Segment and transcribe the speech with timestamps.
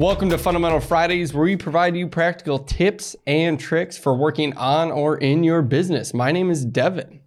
[0.00, 4.90] Welcome to Fundamental Fridays, where we provide you practical tips and tricks for working on
[4.90, 6.14] or in your business.
[6.14, 7.20] My name is Devin.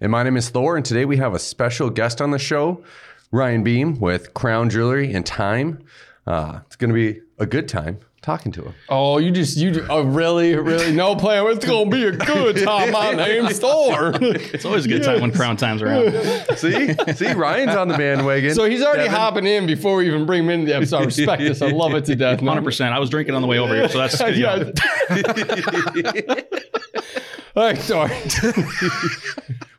[0.00, 2.84] And my name is Thor, and today we have a special guest on the show,
[3.32, 5.84] Ryan Beam with Crown Jewelry and Time.
[6.24, 8.74] Uh, it's going to be a good time talking to him.
[8.88, 11.46] Oh, you just you oh really really no plan.
[11.48, 12.90] It's gonna be a good time.
[12.92, 14.12] My name's Thor.
[14.20, 16.12] It's always a good time when Crown Time's around.
[16.56, 18.54] See, see, Ryan's on the bandwagon.
[18.54, 19.16] So he's already Devin.
[19.18, 21.02] hopping in before we even bring him into the episode.
[21.02, 21.60] I respect this.
[21.62, 22.40] I love it to death.
[22.40, 22.92] 100%.
[22.92, 24.72] I was drinking on the way over here, so that's you know,
[25.10, 26.40] Yeah.
[27.56, 28.10] All right, sorry.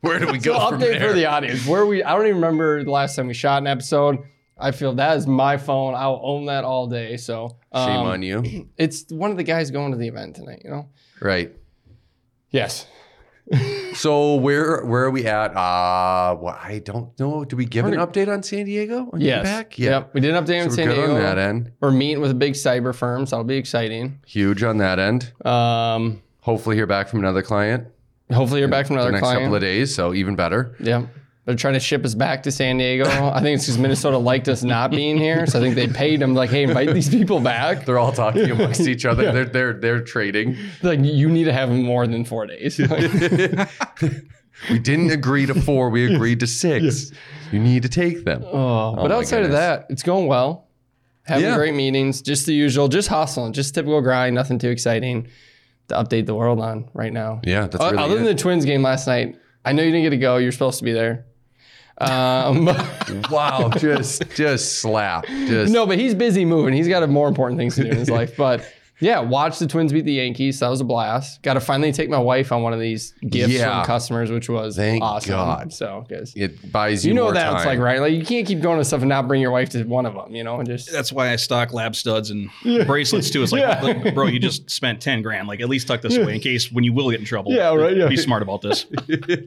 [0.02, 1.09] Where do we So go from update there?
[1.09, 1.66] for the audience.
[1.68, 4.20] Where we I don't even remember the last time we shot an episode.
[4.58, 5.94] I feel that is my phone.
[5.95, 7.18] I'll own that all day.
[7.18, 8.70] So um, Shame on you.
[8.77, 10.62] It's one of the guys going to the event tonight.
[10.63, 10.90] You know.
[11.22, 11.52] Right.
[12.52, 12.88] Yes.
[13.96, 15.52] So where where are we at?
[15.55, 17.46] Uh, well, I don't know.
[17.46, 19.05] Do we give an update on San Diego?
[19.13, 19.44] Get Yes.
[19.46, 19.79] back?
[19.79, 20.13] Yep.
[20.13, 21.16] We did an update So on we're San good Diego.
[21.16, 21.72] on that end.
[21.79, 24.20] We're meeting with a big cyber firm, so that'll be exciting.
[24.26, 25.32] Huge on that end.
[25.46, 27.88] Um, Hopefully, hear back from another client
[28.34, 29.44] hopefully you're back from the another next client.
[29.44, 29.94] couple of days.
[29.96, 30.76] So even better.
[30.82, 31.05] Yeah.
[31.46, 33.05] They're trying to ship us back to San Diego.
[33.07, 35.46] I think it's because Minnesota liked us not being here.
[35.46, 37.85] So I think they paid them like, hey, invite these people back.
[37.85, 39.32] They're all talking amongst each other.
[39.32, 40.57] They're they're they're trading.
[40.82, 42.79] Like, you need to have them more than four days.
[44.71, 45.90] We didn't agree to four.
[45.90, 47.12] We agreed to six.
[47.51, 48.41] You need to take them.
[48.46, 50.70] oh, but oh my outside of that, it's going well.
[51.23, 51.55] Having Yeah.
[51.57, 55.27] great meetings, just the usual, just hustling, just typical grind, nothing too exciting
[55.90, 57.41] to update the world on right now.
[57.43, 59.35] Yeah, that's O- really Other than the Twins game last night,
[59.66, 60.38] I know you didn't get to go.
[60.38, 61.26] You're supposed to be there.
[61.98, 62.65] Um,
[63.32, 65.25] wow, just just slap.
[65.28, 66.74] Just no, but he's busy moving.
[66.74, 68.35] He's got more important things to do in his life.
[68.35, 68.69] But
[69.00, 70.59] yeah, watch the Twins beat the Yankees.
[70.59, 71.41] That was a blast.
[71.41, 73.79] Got to finally take my wife on one of these gifts Yeah.
[73.79, 75.31] from customers, which was Thank awesome.
[75.31, 75.74] God.
[75.74, 77.53] So, because it buys you, you know more what time.
[77.53, 78.00] that's like, right?
[78.00, 80.13] Like you can't keep going to stuff and not bring your wife to one of
[80.13, 80.34] them.
[80.35, 82.50] You know, and just that's why I stock lab studs and
[82.85, 83.44] bracelets too.
[83.44, 83.81] It's like, Yeah.
[83.81, 85.47] like, bro, you just spent 10 grand.
[85.47, 87.51] Like, at least tuck this away in case when you will get in trouble.
[87.51, 88.07] Yeah, right, yeah.
[88.07, 88.85] Be smart about this.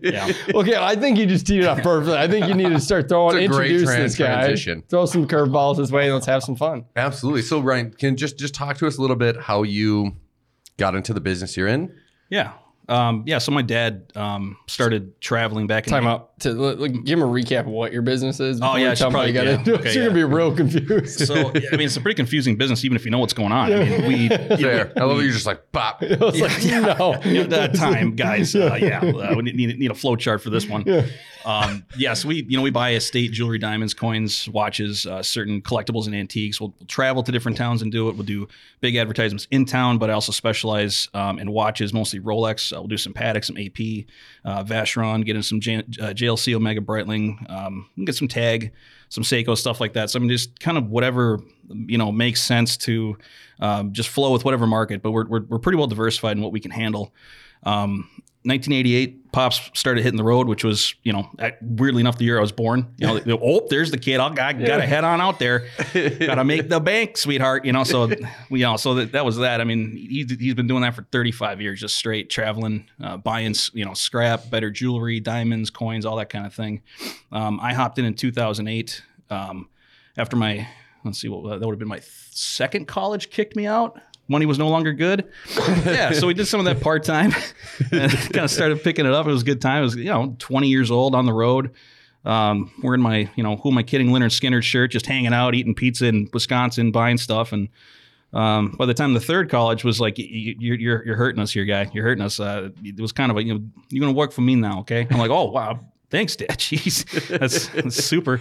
[0.03, 0.33] Yeah.
[0.55, 0.77] okay.
[0.77, 2.17] I think you just teed it up perfectly.
[2.17, 4.83] I think you need to start throwing, It's a great introduce trans- this guy, transition.
[4.89, 6.85] throw some curveballs his way, and let's have some fun.
[6.97, 7.43] Absolutely.
[7.43, 10.17] So Ryan, can just just talk to us a little bit how you
[10.77, 11.95] got into the business you're in.
[12.31, 12.53] Yeah.
[12.89, 13.39] Um, yeah.
[13.39, 17.29] So my dad um, started traveling back in Time out to like, give him a
[17.31, 18.61] recap of what your business is.
[18.63, 19.77] Oh, yeah, you I tell should him how you got probably- into yeah.
[19.77, 19.81] it.
[19.81, 20.09] Okay, So you're yeah.
[20.09, 21.27] gonna be real confused.
[21.27, 23.53] So, yeah, I mean, it's a pretty confusing business, even if you know what's going
[23.53, 23.73] on.
[23.73, 24.93] I mean, we, you know, There.
[24.97, 26.03] I love that you're just like bop.
[26.03, 27.21] I was like, no.
[27.25, 28.55] you know, that time, guys.
[28.55, 30.85] Uh, yeah, uh, we need, need a flow chart for this one.
[31.45, 35.63] Um, yeah, so we, you know, we buy estate jewelry, diamonds, coins, watches, uh, certain
[35.63, 36.61] collectibles and antiques.
[36.61, 38.17] We'll, we'll travel to different towns and do it.
[38.17, 38.49] We'll do
[38.81, 42.78] big advertisements in town, but I also specialize um, in watches, mostly Rolex.
[42.79, 44.07] Uh, we'll do some Patek, some AP,
[44.45, 48.73] uh, Vacheron, get in some J- uh, JLC, Omega Breitling, um, get some Tag,
[49.09, 50.11] some Seiko, stuff like that.
[50.11, 51.41] So I mean, just kind of whatever
[51.71, 53.19] you know makes sense to
[53.61, 55.03] um, just flow with whatever market.
[55.03, 57.13] But we're, we're we're pretty well diversified in what we can handle.
[57.65, 58.09] Um,
[58.45, 61.29] 1988, pops started hitting the road, which was, you know,
[61.61, 62.95] weirdly enough, the year I was born.
[62.97, 64.21] You know, oh, there's the kid.
[64.21, 65.67] I'll, I got to head on out there.
[65.95, 67.65] got to make the bank, sweetheart.
[67.65, 68.09] You know, so
[68.51, 69.61] you know, so that, that was that.
[69.61, 73.55] I mean, he's he's been doing that for 35 years, just straight traveling, uh, buying,
[73.73, 76.83] you know, scrap, better jewelry, diamonds, coins, all that kind of thing.
[77.33, 79.69] Um, I hopped in in 2008 um,
[80.17, 80.67] after my,
[81.05, 82.01] let's see, what that would have been my
[82.31, 84.01] second college kicked me out.
[84.29, 85.27] Money was no longer good.
[85.87, 87.33] yeah, so we did some of that part time
[87.93, 89.27] and kind of started picking it up.
[89.27, 89.81] It was a good time.
[89.81, 91.73] It was, you know, 20 years old on the road.
[92.25, 95.55] Um, wearing my, you know, who am I kidding, Lynyrd Skynyrd shirt, just hanging out,
[95.55, 97.53] eating pizza in Wisconsin, buying stuff.
[97.53, 97.69] And
[98.35, 101.41] um, by the time the third college was like, "Y- y- you're, you're, you're hurting
[101.41, 101.89] us here, guy.
[101.95, 102.39] You're hurting us.
[102.39, 104.81] Uh, it was kind of a, you know, you're going to work for me now,
[104.81, 105.07] okay?
[105.11, 105.81] I'm like, oh, wow.
[106.11, 106.49] Thanks, Dad.
[106.59, 108.41] Jeez, that's, that's super.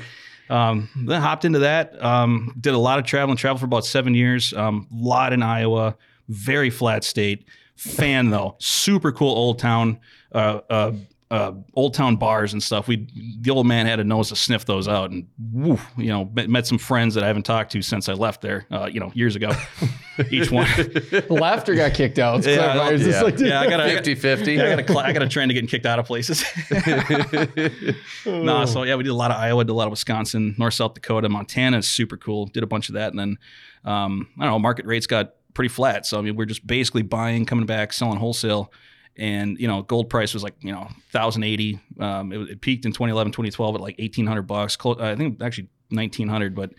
[0.50, 2.02] Um, then hopped into that.
[2.04, 3.38] Um, did a lot of traveling.
[3.38, 4.54] Traveled for about seven years.
[4.54, 5.96] Um, lot in Iowa.
[6.30, 7.46] Very flat state.
[7.76, 8.56] Fan though.
[8.60, 10.00] Super cool old town.
[10.32, 10.92] Uh, uh,
[11.30, 12.88] uh, old town bars and stuff.
[12.88, 13.08] We
[13.42, 16.50] the old man had a nose to sniff those out, and woo, you know, met,
[16.50, 18.66] met some friends that I haven't talked to since I left there.
[18.72, 19.52] Uh, you know, years ago.
[20.32, 20.66] Each one.
[20.68, 22.40] The laughter got kicked out.
[22.40, 22.98] It's Yeah, clever.
[22.98, 23.22] Just yeah.
[23.22, 24.60] like, yeah, I got 50 50.
[24.60, 26.44] I got a cl- I got a trend of getting kicked out of places.
[28.26, 30.74] no, so yeah, we did a lot of Iowa, did a lot of Wisconsin, North
[30.76, 32.48] South Dakota, Montana is super cool.
[32.48, 33.38] Did a bunch of that, and then
[33.84, 36.06] um, I don't know, market rates got pretty flat.
[36.06, 38.72] So I mean, we're just basically buying, coming back, selling wholesale.
[39.18, 41.80] And you know, gold price was like you know, thousand eighty.
[42.00, 44.76] Um, it, it peaked in 2011, 2012 at like eighteen hundred bucks.
[44.76, 46.72] Clo- I think actually nineteen hundred, but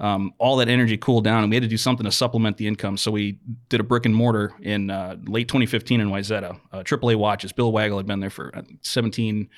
[0.00, 2.66] um, all that energy cooled down, and we had to do something to supplement the
[2.66, 2.96] income.
[2.96, 3.38] So we
[3.68, 6.58] did a brick and mortar in uh, late 2015 in Wayzata.
[6.72, 7.52] Uh, AAA watches.
[7.52, 9.50] Bill Waggle had been there for uh, 17,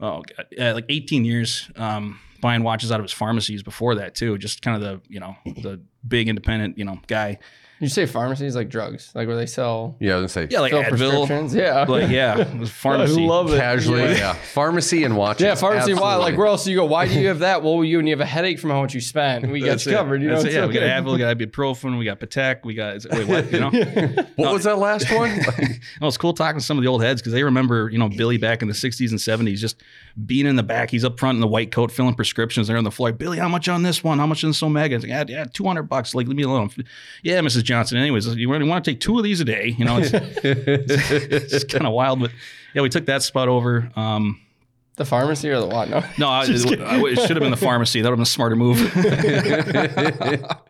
[0.00, 0.22] oh
[0.60, 1.68] uh, like 18 years.
[1.74, 4.38] Um, buying watches out of his pharmacies before that too.
[4.38, 7.38] Just kind of the you know the big independent you know guy.
[7.82, 10.60] You say pharmacies like drugs, like where they sell Yeah, I was gonna say Yeah,
[10.60, 10.88] like fill Advil.
[11.26, 11.54] prescriptions.
[11.54, 11.84] Yeah.
[11.88, 13.24] Like yeah, pharmacy.
[13.24, 13.58] I love it.
[13.58, 14.10] casually, Yeah.
[14.16, 14.32] yeah.
[14.34, 15.44] Pharmacy and watches.
[15.44, 15.92] Yeah, pharmacy.
[15.94, 16.14] Why?
[16.14, 16.84] Like, where else do you go?
[16.86, 17.62] Why do you have that?
[17.64, 19.50] Well, you and you have a headache from how much you spent.
[19.50, 20.22] We got you covered.
[20.22, 20.48] You know, That's it.
[20.48, 20.82] it's yeah, we got.
[20.84, 23.52] Advil, we got ibuprofen, we got Patek, we got wait what?
[23.52, 23.70] You know,
[24.36, 25.36] What was that last one?
[26.00, 28.08] Well, it's cool talking to some of the old heads because they remember, you know,
[28.08, 29.18] Billy back in the 60s and
[29.48, 29.82] 70s, just
[30.24, 30.90] being in the back.
[30.90, 32.68] He's up front in the white coat filling prescriptions.
[32.68, 33.10] They're on the floor.
[33.12, 34.18] Billy, how much on this one?
[34.20, 34.94] How much on this Omega?
[34.94, 36.14] It's like, yeah, yeah, 200 bucks.
[36.14, 36.70] Like, leave me alone.
[37.22, 37.64] Yeah, Mrs.
[37.72, 37.98] Johnson.
[37.98, 39.74] Anyways, you really want to take two of these a day?
[39.78, 40.10] You know, it's,
[40.44, 42.20] it's kind of wild.
[42.20, 42.30] But
[42.74, 43.90] yeah, we took that spot over.
[43.96, 44.40] Um,
[44.96, 45.88] the pharmacy or the what?
[45.88, 46.04] No.
[46.18, 48.02] no, I, it, it should have been the pharmacy.
[48.02, 48.78] That would have been a smarter move.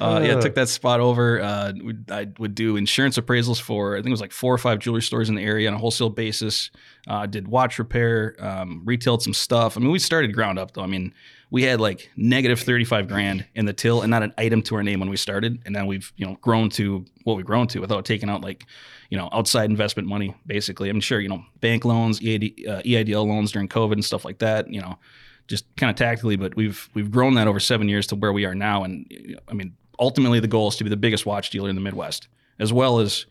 [0.00, 1.40] Uh, yeah, took that spot over.
[1.40, 4.58] Uh, we- I would do insurance appraisals for I think it was like four or
[4.58, 6.70] five jewelry stores in the area on a wholesale basis.
[7.06, 9.76] Uh, did watch repair, um, retailed some stuff.
[9.76, 10.82] I mean, we started ground up though.
[10.82, 11.14] I mean,
[11.54, 14.74] we had like negative thirty five grand in the till and not an item to
[14.74, 17.68] our name when we started, and then we've you know grown to what we've grown
[17.68, 18.66] to without taking out like
[19.08, 20.34] you know outside investment money.
[20.48, 24.24] Basically, I'm sure you know bank loans, EID, uh, EIDL loans during COVID and stuff
[24.24, 24.68] like that.
[24.68, 24.98] You know
[25.46, 28.44] just kind of tactically, but we've we've grown that over seven years to where we
[28.44, 28.82] are now.
[28.82, 31.82] And I mean, ultimately, the goal is to be the biggest watch dealer in the
[31.82, 32.26] Midwest,
[32.58, 33.26] as well as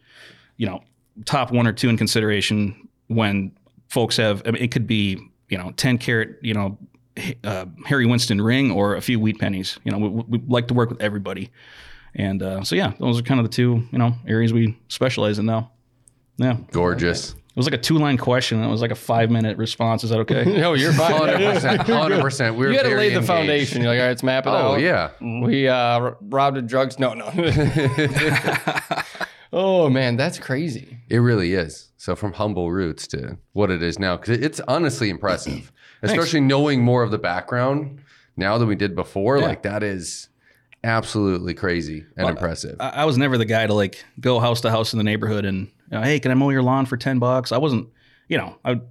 [0.56, 0.82] you know
[1.26, 3.52] top one or two in consideration when
[3.90, 4.44] folks have.
[4.46, 5.20] I mean, it could be
[5.50, 6.78] you know ten carat you know
[7.44, 9.80] uh, Harry Winston ring or a few wheat pennies.
[9.84, 11.52] You know, we, we like to work with everybody.
[12.16, 15.40] And uh, so yeah, those are kind of the two you know areas we specialize
[15.40, 15.72] in now.
[16.38, 17.32] Yeah, Gorgeous.
[17.32, 18.64] it was like a two line question.
[18.64, 20.04] It was like a five minute response.
[20.04, 20.44] Is that okay?
[20.62, 21.12] No, you're fine.
[21.12, 21.82] Hundred percent.
[21.88, 22.56] Hundred percent.
[22.56, 23.28] We were You had to lay the engaged.
[23.28, 23.82] foundation.
[23.82, 24.80] You're like, all right, let's map it Oh out.
[24.80, 25.10] yeah.
[25.22, 26.98] We uh, robbed of drugs.
[27.00, 27.32] No, no.
[29.54, 30.98] oh man, that's crazy.
[31.10, 31.90] It really is.
[31.98, 35.72] So from humble roots to what it is now, because it's honestly impressive,
[36.04, 38.00] especially knowing more of the background
[38.36, 39.38] now than we did before.
[39.38, 39.46] Yeah.
[39.46, 40.30] Like that is
[40.84, 42.78] absolutely crazy and impressive.
[42.80, 45.46] I, I was never the guy to like go house to house in the neighborhood
[45.46, 47.52] and you know, hey, can I mow your lawn for ten bucks?
[47.52, 47.90] I wasn't,
[48.28, 48.82] you know, I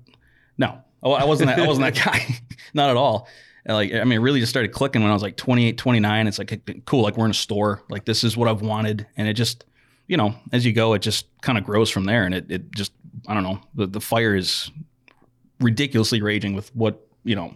[0.59, 1.61] no, I I wasn't that.
[1.61, 2.39] I wasn't that guy,
[2.75, 3.29] not at all.
[3.65, 6.27] And like, I mean, it really just started clicking when I was like 28, 29.
[6.27, 9.29] It's like cool, like we're in a store, like this is what I've wanted, and
[9.29, 9.65] it just,
[10.09, 12.73] you know, as you go, it just kind of grows from there, and it it
[12.75, 12.93] just,
[13.29, 14.71] I don't know, the the fire is
[15.63, 17.55] ridiculously raging with what you know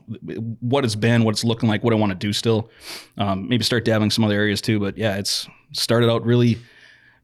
[0.60, 2.70] what it's been what it's looking like what i want to do still
[3.18, 6.56] um, maybe start dabbling some other areas too but yeah it's started out really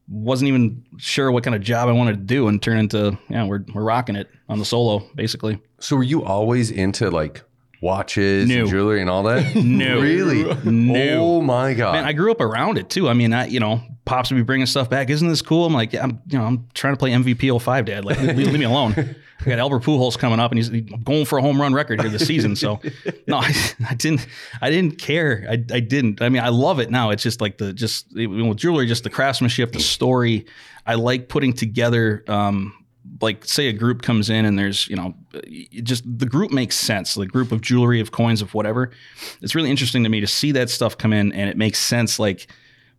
[0.09, 3.45] wasn't even sure what kind of job i wanted to do and turn into yeah
[3.45, 7.43] we're, we're rocking it on the solo basically so were you always into like
[7.81, 8.61] watches No.
[8.61, 9.57] and jewelry and all that?
[9.65, 10.01] No.
[10.01, 10.45] Really?
[10.65, 11.21] No.
[11.39, 11.93] Oh my god.
[11.95, 14.43] man i grew up around it too i mean i you know pops would be
[14.43, 16.99] bringing stuff back isn't this cool i'm like yeah i'm you know i'm trying to
[16.99, 20.53] play mvp 05 dad like leave, leave me alone I got Albert Pujols coming up,
[20.53, 22.55] and he's going for a home run record here this season.
[22.55, 22.81] So,
[23.27, 23.53] no, I,
[23.89, 24.27] I didn't.
[24.61, 25.47] I didn't care.
[25.49, 26.23] I, I didn't.
[26.23, 27.11] I mean, I love it now.
[27.11, 30.47] It's just like the just it, with jewelry, just the craftsmanship, the story.
[30.87, 32.25] I like putting together.
[32.29, 32.75] Um,
[33.21, 35.15] like say a group comes in and there's you know
[35.83, 38.91] just the group makes sense the group of jewelry of coins of whatever
[39.41, 42.21] it's really interesting to me to see that stuff come in and it makes sense
[42.21, 42.47] like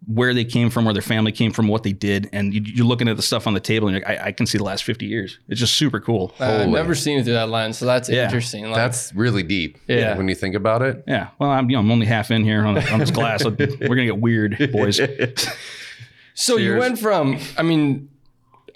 [0.07, 2.85] where they came from where their family came from what they did and you, you're
[2.85, 4.63] looking at the stuff on the table and you're like I, I can see the
[4.65, 7.77] last 50 years it's just super cool Uh, I've never seen it through that lens,
[7.77, 8.25] so that's Yeah.
[8.25, 8.65] interesting.
[8.65, 9.77] Like, That's really deep.
[9.87, 10.17] Yeah.
[10.17, 11.03] When you think about it.
[11.07, 13.55] yeah well i'm you know i'm only half in here on, on this glass we're
[13.55, 14.99] gonna get weird boys
[16.35, 18.09] So you went from, I mean,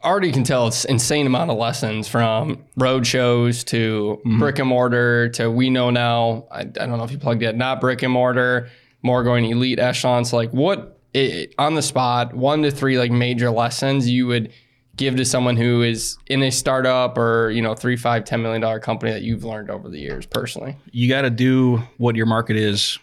[0.03, 4.39] already can tell it's insane amount of lessons from road shows to Mm-hmm.
[4.39, 6.45] brick and mortar to we know now.
[6.51, 8.69] I, I don't know if you plugged it, not brick and mortar,
[9.01, 10.31] more going elite echelons.
[10.33, 14.51] Like what it, on the spot, one to three like major lessons you would
[14.95, 18.61] give to someone who is in a startup or you know three, five, ten million
[18.61, 20.75] dollar company that you've learned over the years personally.
[20.91, 22.99] you got to do what your market is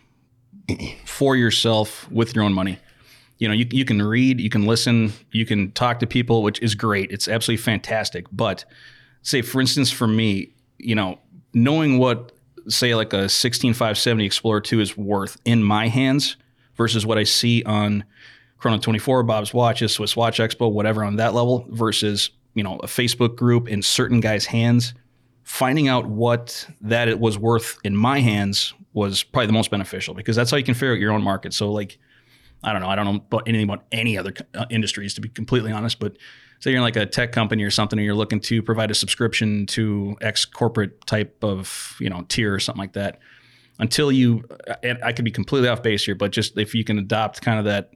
[1.04, 2.78] for yourself with your own money.
[3.38, 6.61] You know, you, you can read, you can listen, you can talk to people, which
[6.62, 7.11] is great.
[7.11, 8.26] It's absolutely fantastic.
[8.32, 8.64] But
[9.23, 11.18] say, for instance, for me, you know,
[11.52, 12.32] knowing what,
[12.68, 16.37] say, like a 16570 Explorer 2 is worth in my hands
[16.76, 18.04] versus what I see on
[18.59, 22.87] Chrono 24, Bob's Watches, Swiss Watch Expo, whatever on that level versus, you know, a
[22.87, 24.95] Facebook group in certain guys' hands
[25.45, 30.14] finding out what that it was worth in my hands was probably the most beneficial
[30.14, 31.52] because that's how you can figure out your own market.
[31.52, 31.99] So like,
[32.62, 35.28] I don't know, I don't know about anything about any other uh, industries to be
[35.28, 36.16] completely honest, but
[36.61, 38.95] say you're in like a tech company or something, and you're looking to provide a
[38.95, 43.19] subscription to X corporate type of you know tier or something like that.
[43.81, 44.45] Until you,
[44.85, 47.59] and I could be completely off base here, but just if you can adopt kind
[47.59, 47.90] of that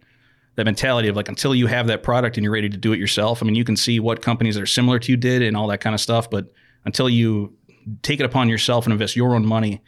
[0.57, 2.99] that mentality of like until you have that product and you're ready to do it
[2.99, 3.41] yourself.
[3.41, 5.69] I mean, you can see what companies that are similar to you did and all
[5.69, 6.53] that kind of stuff, but
[6.85, 7.55] until you
[8.03, 9.81] take it upon yourself and invest your own money,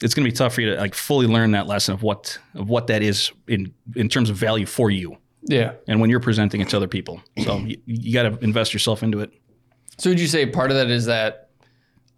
[0.00, 2.38] it's going to be tough for you to like fully learn that lesson of what
[2.54, 5.72] of what that is in in terms of value for you Yeah.
[5.88, 7.20] and when you're presenting it to other people.
[7.42, 9.32] So you, you got to invest yourself into it.
[9.98, 11.50] So would you say part of that is that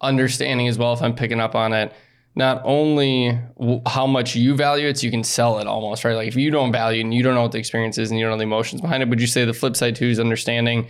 [0.01, 1.93] understanding as well, if I'm picking up on it,
[2.35, 3.37] not only
[3.85, 6.15] how much you value it, so you can sell it almost, right?
[6.15, 8.25] Like if you don't value and you don't know what the experience is and you
[8.25, 10.87] don't know the emotions behind it, would you say the flip side too is understanding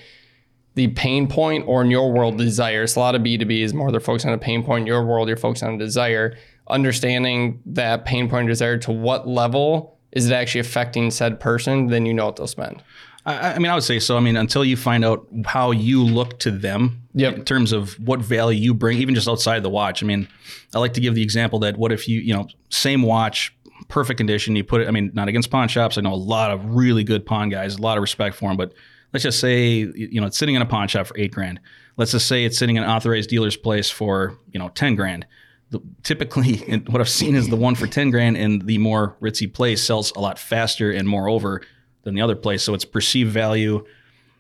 [0.75, 2.83] the pain point or in your world desire?
[2.83, 4.81] It's a lot of B2B is more they're focused on a pain point.
[4.81, 6.37] In your world, you're focused on a desire.
[6.67, 12.05] Understanding that pain point desire to what level is it actually affecting said person, then
[12.05, 12.83] you know what they'll spend.
[13.25, 14.17] I, I mean, I would say so.
[14.17, 17.35] I mean, until you find out how you look to them Yep.
[17.35, 20.01] in terms of what value you bring, even just outside the watch.
[20.01, 20.27] I mean,
[20.73, 23.53] I like to give the example that what if you, you know, same watch,
[23.89, 25.97] perfect condition, you put it, I mean, not against pawn shops.
[25.97, 28.55] I know a lot of really good pawn guys, a lot of respect for them,
[28.57, 28.73] but
[29.11, 31.59] let's just say, you know, it's sitting in a pawn shop for eight grand.
[31.97, 35.27] Let's just say it's sitting in an authorized dealer's place for, you know, 10 grand.
[35.71, 39.53] The, typically, what I've seen is the one for 10 grand in the more ritzy
[39.53, 41.61] place sells a lot faster and more over
[42.03, 42.63] than the other place.
[42.63, 43.85] So it's perceived value.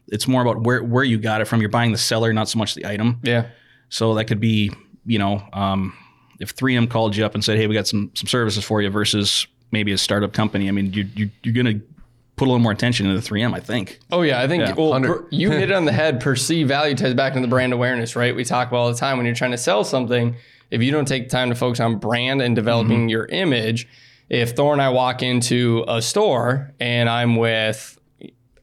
[0.07, 1.61] It's more about where, where you got it from.
[1.61, 3.19] You're buying the seller, not so much the item.
[3.23, 3.47] Yeah.
[3.89, 4.71] So that could be,
[5.05, 5.93] you know, um,
[6.39, 8.89] if 3M called you up and said, "Hey, we got some some services for you,"
[8.89, 10.67] versus maybe a startup company.
[10.67, 11.79] I mean, you, you you're gonna
[12.35, 13.99] put a little more attention into the 3M, I think.
[14.11, 14.73] Oh yeah, I think Yeah.
[14.73, 16.19] well, per- you hit it on the head.
[16.19, 18.35] Perceive value ties back into the brand awareness, right?
[18.35, 20.35] We talk about all the time when you're trying to sell something.
[20.71, 23.87] If you don't take time to focus on brand and developing your image,
[24.31, 27.97] if Thor and I walk into a store and I'm with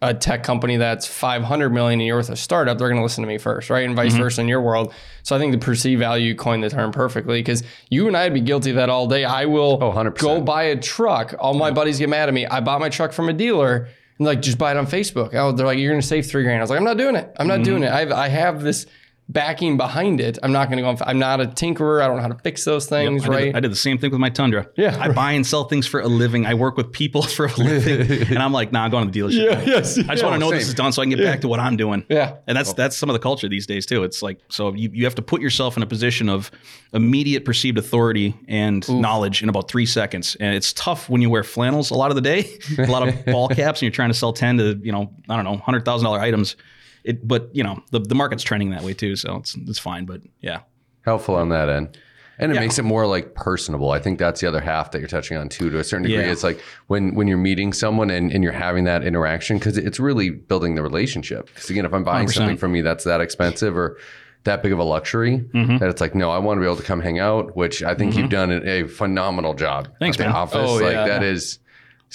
[0.01, 3.23] a tech company that's 500 million and you're with a startup, they're going to listen
[3.23, 3.85] to me first, right?
[3.85, 4.95] And vice versa in your world.
[5.25, 8.41] So I think the perceived value coined the term perfectly because you and I'd be
[8.41, 9.25] guilty of that all day.
[9.27, 10.17] I will Oh, 100%.
[10.19, 11.35] go buy a truck.
[11.39, 12.47] All my buddies get mad at me.
[12.47, 15.35] I bought my truck from a dealer and like just buy it on Facebook.
[15.35, 16.61] Oh, they're like, you're going to save three grand.
[16.61, 17.31] I was like, I'm not doing it.
[17.37, 17.91] I'm not doing it.
[17.91, 18.87] I have, I have this
[19.29, 20.39] backing behind it.
[20.43, 20.89] I'm not going to go.
[20.89, 22.03] On, I'm not a tinkerer.
[22.03, 23.57] I don't know how to fix those things, I did, right?
[23.57, 24.69] I did the same thing with my Tundra.
[24.77, 26.47] Yeah, I buy and sell things for a living.
[26.47, 29.21] I work with people for a living, and I'm like, nah, I'm going to the
[29.21, 29.67] dealership.
[29.67, 29.99] yes.
[29.99, 31.61] I just want to know this is done so I can get back to what
[31.61, 32.05] I'm doing.
[32.09, 32.37] Yeah.
[32.47, 34.05] And that's that's some of the culture these days too.
[34.05, 36.51] It's like so you, you have to put yourself in a position of
[36.93, 40.37] immediate perceived authority and knowledge in about three seconds.
[40.41, 43.27] And it's tough when you wear flannels a lot of the day, a lot of
[43.27, 45.85] ball caps, and you're trying to sell ten to you know I don't know hundred
[45.85, 46.57] thousand dollar items.
[47.05, 50.05] It, but you know the, the market's trending that way too, so it's it's fine.
[50.05, 50.61] But yeah,
[51.05, 51.97] helpful on that end.
[52.41, 52.61] And it Yeah.
[52.61, 53.91] makes it more like personable.
[53.91, 56.23] I think that's the other half that you're touching on too, to a certain degree.
[56.25, 56.31] Yeah.
[56.31, 59.99] It's like when when you're meeting someone and, and you're having that interaction, because it's
[59.99, 61.47] really building the relationship.
[61.47, 62.33] Because again, if I'm buying 100%.
[62.35, 63.97] something from you that's that expensive or
[64.45, 65.79] that big of a luxury, Mm-hmm.
[65.79, 67.97] that it's like, no, I want to be able to come hang out, which I
[67.97, 69.89] think you've done a, phenomenal job.
[69.99, 70.37] Thanks, at the man.
[70.37, 70.57] office.
[70.71, 71.09] Oh, like yeah.
[71.09, 71.59] that is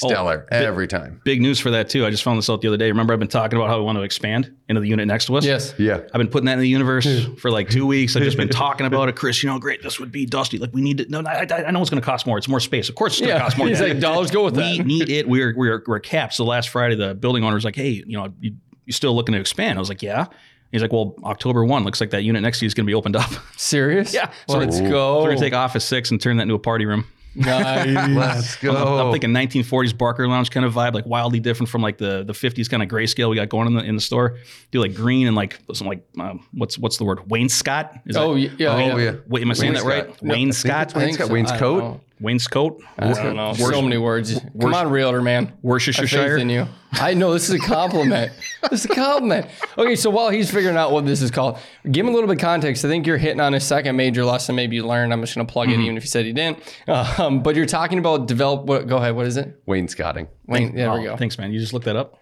[0.01, 1.21] Oh, stellar every time.
[1.23, 2.03] big news for that too.
[2.03, 2.87] I just found this out the other day.
[2.89, 5.37] Remember, I've been talking about how we want to expand into the unit next to
[5.37, 5.45] us.
[5.45, 5.75] Yes.
[5.77, 5.97] Yeah.
[5.97, 7.05] I've been putting that in the universe
[7.39, 8.15] for like two weeks.
[8.15, 9.43] I've just been talking about it, Chris.
[9.43, 9.83] You know, great.
[9.83, 10.57] This would be dusty.
[10.57, 11.11] Like we need it.
[11.11, 12.39] No, I, I I know it's going to cost more.
[12.39, 12.89] It's more space.
[12.89, 13.43] Of course, it's going to Yeah.
[13.43, 13.67] cost more.
[13.67, 14.85] He's like, dollars go with we that.
[14.87, 15.27] need it.
[15.29, 16.33] We're we're we're capped.
[16.33, 19.33] So last Friday, the building owner was like, "Hey, you know, you, you still looking
[19.33, 20.25] to expand?" I was like, "Yeah."
[20.71, 22.89] He's like, "Well, October one looks like that unit next to you is going to
[22.89, 23.29] be opened up.
[23.57, 24.11] Serious?
[24.11, 24.31] Yeah.
[24.49, 25.17] So let's go.
[25.19, 28.09] We're going to take office six and turn that into a party room." Nice.
[28.09, 28.75] Let's go.
[28.99, 32.33] I'm thinking 1940s Barker Lounge kind of vibe, like wildly different from like the the
[32.33, 34.37] 50s kind of grayscale we got going in the in the store.
[34.71, 38.01] Do like green and like some like um, what's what's the word Wainscot?
[38.05, 38.67] Is Oh, that, yeah.
[38.93, 39.15] Oh, yeah.
[39.27, 40.07] Wait, am I saying that right?
[40.19, 40.95] Wainscot.
[40.95, 41.59] No, I think Wainscot, it's Wainscot.
[41.59, 41.81] so.
[41.81, 41.99] Wainscoat?
[42.19, 42.29] I don't know.
[42.29, 43.53] wainscot, I don't know.
[43.53, 44.39] So many words.
[44.59, 45.43] Come on, realtor man.
[45.43, 46.37] I faith Worcestershire.
[46.37, 46.67] in you.
[46.93, 48.31] I know this is a compliment.
[48.69, 49.47] this is a compliment.
[49.77, 51.57] Okay, so while he's figuring out what this is called,
[51.91, 52.85] give him a little bit of context.
[52.85, 54.55] I think you're hitting on a second major lesson.
[54.55, 55.11] Maybe you learned.
[55.11, 56.59] I'm just going to plug it, even if you said you didn't.
[56.87, 58.65] Um, but you're talking about develop.
[58.65, 58.87] What?
[58.87, 59.15] Go ahead.
[59.15, 59.61] What is it?
[59.65, 60.27] Wainscoting.
[60.45, 60.75] Wayne.
[60.75, 61.17] There we Oh, go.
[61.17, 61.51] Thanks, man.
[61.51, 62.19] You just looked that up.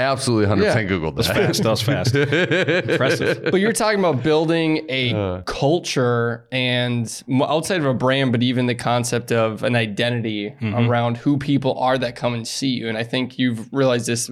[0.00, 0.82] Absolutely 100% Yeah.
[0.84, 1.26] Googled that.
[1.26, 1.62] Fast.
[1.62, 2.14] That was fast.
[2.14, 3.50] Impressive.
[3.50, 5.42] But you're talking about building a uh.
[5.42, 10.88] culture and outside of a brand, but even the concept of an identity mm-hmm.
[10.88, 12.88] around who people are that come and see you.
[12.88, 14.30] And I think you've realized this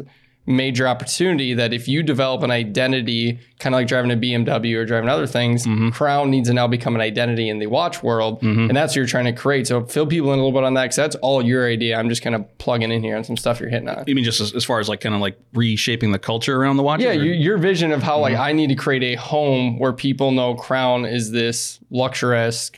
[0.48, 4.86] major opportunity that if you develop an identity, kind of like driving a BMW or
[4.86, 5.90] driving other things, mm-hmm.
[5.90, 8.40] Crown needs to now become an identity in the watch world.
[8.40, 8.68] Mm-hmm.
[8.68, 9.66] And that's what you're trying to create.
[9.66, 11.98] So fill people in a little bit on that because that's all your idea.
[11.98, 14.04] I'm just kind of plugging in here on some stuff you're hitting on.
[14.06, 16.78] You mean just as, as far as like kind of like reshaping the culture around
[16.78, 17.00] the watch?
[17.00, 18.42] Yeah, you, your vision of how like Mm-hmm.
[18.42, 22.70] I need to create a home where people know Crown is this luxurious.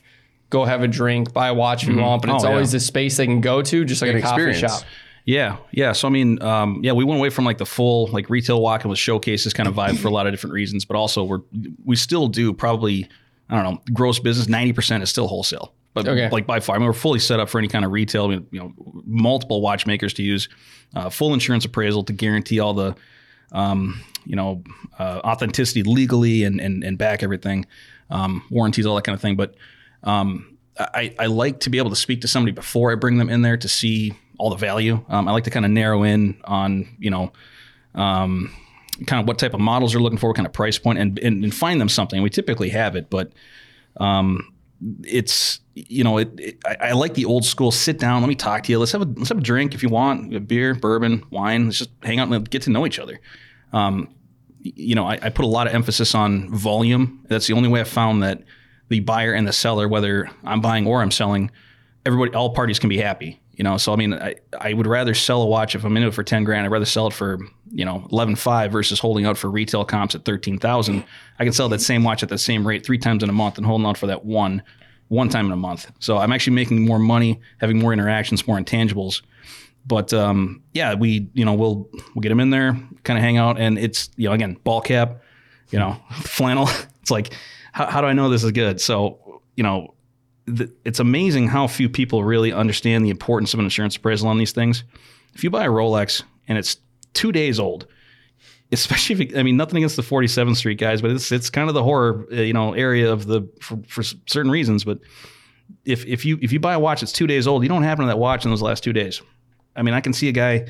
[0.51, 2.05] Go have a drink, buy a watch if you mm-hmm.
[2.05, 2.55] want, but it's Oh, yeah.
[2.55, 4.61] always the space they can go to, just like An a coffee experience.
[4.61, 4.83] shop.
[5.31, 5.93] Yeah, yeah.
[5.93, 8.83] So I mean, um, yeah, we went away from like the full like retail walk
[8.83, 11.41] and with showcases kind of vibe for a lot of different reasons, but also we're
[11.85, 13.09] we still do probably
[13.49, 16.29] I don't know gross business ninety percent is still wholesale, but Okay.
[16.31, 18.27] like by far, I mean, we're fully set up for any kind of retail.
[18.29, 18.73] We, you know,
[19.07, 20.49] multiple watchmakers to use,
[20.97, 22.97] uh, full insurance appraisal to guarantee all the
[23.53, 24.65] um, you know
[24.99, 27.67] uh, authenticity legally and and and back everything,
[28.11, 29.37] um, warranties, all that kind of thing.
[29.37, 29.55] But
[30.03, 33.29] um, I, I like to be able to speak to somebody before I bring them
[33.31, 35.05] in there to see all the value.
[35.09, 37.33] Um, I like to kind of narrow in on you know.
[37.95, 38.55] Um,
[39.07, 41.19] kind of what type of models they're looking for, what kind of price point, and,
[41.21, 42.21] and, and find them something.
[42.21, 43.33] We typically have it, but
[43.97, 44.53] um,
[45.05, 48.35] it's you know it, it I, I, like the old school sit down let me
[48.35, 50.75] talk to you let's have a let's have a drink if you want a beer
[50.75, 53.21] bourbon wine let's just hang out and get to know each other
[53.73, 54.09] um,
[54.63, 57.81] you know I, I, put a lot of emphasis on volume that's the only way
[57.81, 58.43] i've found that
[58.89, 61.51] the buyer and the seller whether i'm buying or i'm selling
[62.07, 65.13] everybody all parties can be happy you know so i mean i, I would rather
[65.13, 67.39] sell a watch if i'm in it for 10 grand i'd rather sell it for
[67.71, 71.05] you know 11.5 versus holding out for retail comps at 13,000
[71.41, 73.57] I can sell that same watch at the same rate three times in a month
[73.57, 74.63] and holding out for that one
[75.09, 75.91] one time in a month.
[75.99, 79.23] So I'm actually making more money, having more interactions, more intangibles.
[79.85, 83.39] But um, yeah, we you know we'll we'll get them in there, kind of hang
[83.39, 85.23] out, and it's you know again ball cap,
[85.71, 86.69] you know flannel.
[87.01, 87.33] It's like
[87.73, 88.81] how, how do I know this is good?
[88.81, 89.95] So you know
[90.47, 94.53] it's amazing how few people really understand the importance of an insurance appraisal on these
[94.53, 94.85] things.
[95.35, 96.77] If you buy a Rolex and it's
[97.15, 97.87] two days old,
[98.73, 101.75] especially if I mean nothing against the 47th Street guys, but it's it's kind of
[101.75, 104.85] the horror uh, you know area of the for, for certain reasons.
[104.85, 105.01] But
[105.85, 108.05] if if you if you buy a watch that's two days old, you don't happen
[108.05, 109.23] to that watch in those last two days.
[109.77, 110.67] I mean, I can see a guy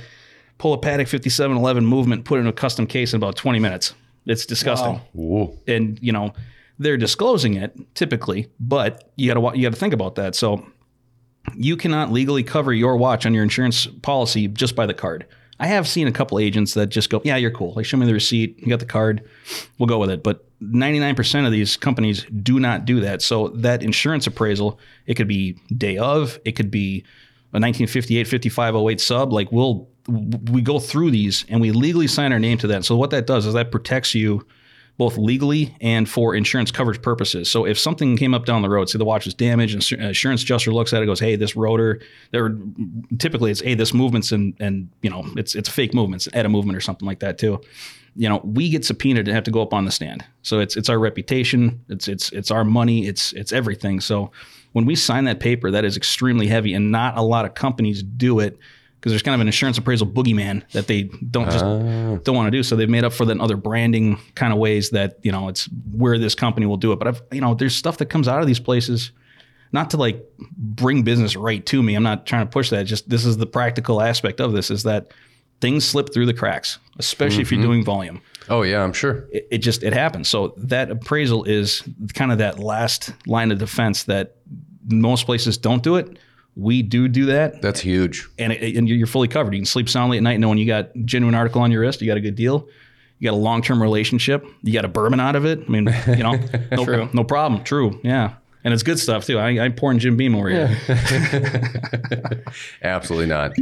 [0.59, 3.95] pull a Patek 5711 movement, put it in a custom case in about 20 minutes.
[4.27, 5.01] It's disgusting.
[5.15, 5.55] Wow.
[5.67, 6.35] And you know
[6.81, 10.35] they're disclosing it typically, but you got to you got to think about that.
[10.35, 10.67] So
[11.55, 15.27] you cannot legally cover your watch on your insurance policy just by the card.
[15.61, 17.75] I have seen a couple agents that just go, "Yeah, you're cool.
[17.75, 18.59] Like, show me the receipt.
[18.59, 19.23] You got the card.
[19.79, 23.21] We'll go with it." But 99% of these companies do not do that.
[23.21, 27.05] So that insurance appraisal, it could be day of, it could be
[27.53, 29.33] a 1958, 5508 sub.
[29.35, 32.87] Like we'll we go through these and we legally sign our name to that.
[32.87, 34.47] So what that does is that protects you
[35.01, 37.51] both legally and for insurance coverage purposes.
[37.51, 40.09] So if something came up down the road, say the watch is damaged, and uh,
[40.09, 42.55] insurance adjuster looks at it, goes, "Hey, this rotor," there
[43.17, 46.51] typically it's, "Hey, this movement's and and you know it's it's fake movements, at a
[46.51, 47.63] movement or something like that too."
[48.15, 50.23] You know, we get subpoenaed and have to go up on the stand.
[50.43, 54.01] So it's it's our reputation, it's it's it's our money, it's it's everything.
[54.01, 54.31] So
[54.73, 58.03] when we sign that paper, that is extremely heavy, and not a lot of companies
[58.03, 58.59] do it
[59.01, 62.19] because there's kind of an insurance appraisal boogeyman that they don't just uh.
[62.23, 62.63] don't want to do.
[62.63, 65.49] So they've made up for that in other branding kind of ways that you know
[65.49, 66.99] it's where this company will do it.
[66.99, 69.13] But I've you know there's stuff that comes out of these places.
[69.73, 70.25] Not to like
[70.57, 71.95] bring business right to me.
[71.95, 72.85] I'm not trying to push that.
[72.85, 75.13] Just this is the practical aspect of this is that
[75.61, 77.43] things slip through the cracks, especially mm-hmm.
[77.43, 77.69] if you're mm-hmm.
[77.69, 78.21] doing volume.
[78.49, 79.29] Oh yeah, I'm sure.
[79.31, 80.29] It, it, just it happens.
[80.29, 81.85] So that appraisal is
[82.15, 84.37] kind of that last line of defense that
[84.89, 86.19] most places don't do it
[86.61, 87.63] we do do that.
[87.63, 88.29] That's huge.
[88.39, 89.55] And, it, and you're fully covered.
[89.55, 92.03] You can sleep soundly at night knowing you got genuine article on your wrist.
[92.03, 92.69] You got a good deal.
[93.19, 94.45] You got a long term relationship.
[94.63, 95.61] You got a bourbon out of it.
[95.67, 96.39] I mean, you know,
[96.73, 97.65] no, no problem.
[97.65, 97.99] True.
[98.05, 98.35] Yeah.
[98.63, 99.39] And it's good stuff too.
[99.39, 100.77] I, I'm pouring Jim Beam over here.
[102.83, 103.53] Absolutely not.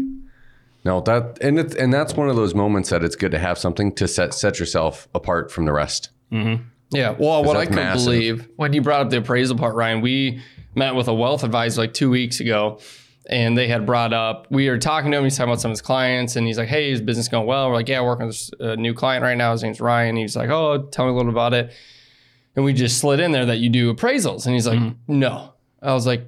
[0.84, 3.58] No, that and it's and that's one of those moments that it's good to have
[3.58, 6.10] something to set set yourself apart from the rest.
[6.32, 6.64] Mm-hmm.
[6.90, 7.14] Yeah.
[7.16, 8.06] Well, what I could massive.
[8.06, 10.40] believe when you brought up the appraisal part, Ryan, we
[10.78, 12.78] met with a wealth advisor like two weeks ago
[13.28, 15.74] and they had brought up we were talking to him he's talking about some of
[15.74, 17.68] his clients and he's like hey is business going well?
[17.68, 20.16] We're like yeah working with a new client right now his name's ryan.
[20.16, 21.72] He's like oh tell me a little about it.
[22.56, 25.18] And we just slid in there that you do appraisals and he's like mm-hmm.
[25.18, 25.52] no.
[25.82, 26.26] I was like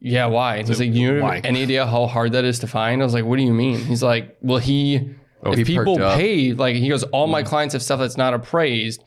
[0.00, 0.62] yeah why?
[0.62, 3.00] He's like you have any idea how hard that is to find?
[3.00, 3.78] I was like what do you mean?
[3.78, 7.72] He's like well he oh, if he people pay like he goes all my clients
[7.72, 9.02] have stuff that's not appraised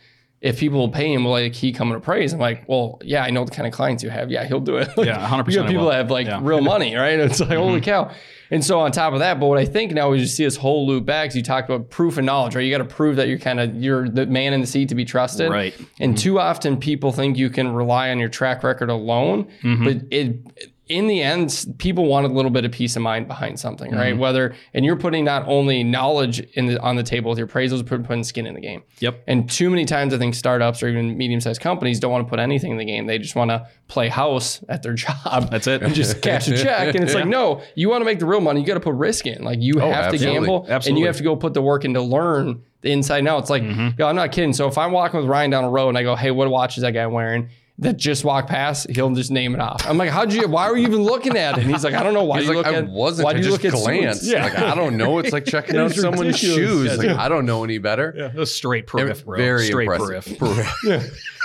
[0.46, 2.32] if people will pay him, will like he come and appraise?
[2.32, 4.30] I'm like, well, yeah, I know the kind of clients you have.
[4.30, 4.88] Yeah, he'll do it.
[4.96, 5.52] like, yeah, 100.
[5.52, 6.40] You have people that have like yeah.
[6.40, 7.18] real money, right?
[7.20, 7.86] It's like holy mm-hmm.
[7.86, 8.12] cow.
[8.52, 10.56] And so on top of that, but what I think now we just see this
[10.56, 11.34] whole loop back.
[11.34, 12.62] You talked about proof and knowledge, right?
[12.62, 14.96] You got to prove that you're kind of you're the man in the seat to
[14.96, 15.76] be trusted, right?
[16.00, 16.22] And mm-hmm.
[16.22, 19.84] too often people think you can rely on your track record alone, mm-hmm.
[19.84, 23.60] but it in the end, people want a little bit of peace of mind behind
[23.60, 24.14] something, right?
[24.14, 24.20] Mm-hmm.
[24.20, 27.84] Whether and you're putting not only knowledge in the, on the table with your appraisals,
[27.86, 28.84] but putting skin in the game.
[29.00, 29.24] Yep.
[29.26, 32.40] And too many times, I think startups or even medium-sized companies don't want to put
[32.40, 33.08] anything in the game.
[33.08, 35.50] They just want to play house at their job.
[35.50, 35.82] That's it.
[35.82, 36.94] And just cash a check.
[36.94, 37.22] And it's yeah.
[37.22, 38.62] like, no, you want to make the real money.
[38.62, 39.44] You got to put risk in.
[39.44, 40.28] Like you oh, have absolutely.
[40.28, 40.90] to gamble, absolutely.
[40.90, 43.40] and you have to go put the work in to learn the inside and out.
[43.40, 44.00] It's like, mm-hmm.
[44.00, 44.54] yo, I'm not kidding.
[44.54, 46.78] So if I'm walking with Ryan down the road and I go, hey, what watch
[46.78, 47.50] is that guy wearing?
[47.80, 49.86] That just walk past, he'll just name it off.
[49.86, 50.48] I'm like, how'd you?
[50.48, 51.64] Why were you even looking at it?
[51.64, 52.24] And he's like, I don't know.
[52.24, 52.88] Why he's you like, look I at?
[52.88, 53.26] wasn't.
[53.26, 54.28] Why do you look glance.
[54.28, 54.44] at Yeah.
[54.46, 55.20] Like I don't know.
[55.20, 56.98] It's like checking out someone's shoes.
[56.98, 58.14] Like I don't know any better.
[58.16, 59.38] Yeah, a straight periph, bro.
[59.38, 60.38] Very straight impressive.
[60.38, 60.74] periph.
[60.84, 61.04] yeah.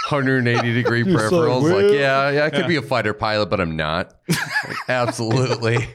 [0.09, 1.63] 180 degree peripherals.
[1.63, 2.67] Like, like, yeah, yeah, I could yeah.
[2.67, 4.15] be a fighter pilot, but I'm not.
[4.29, 5.87] Like, absolutely.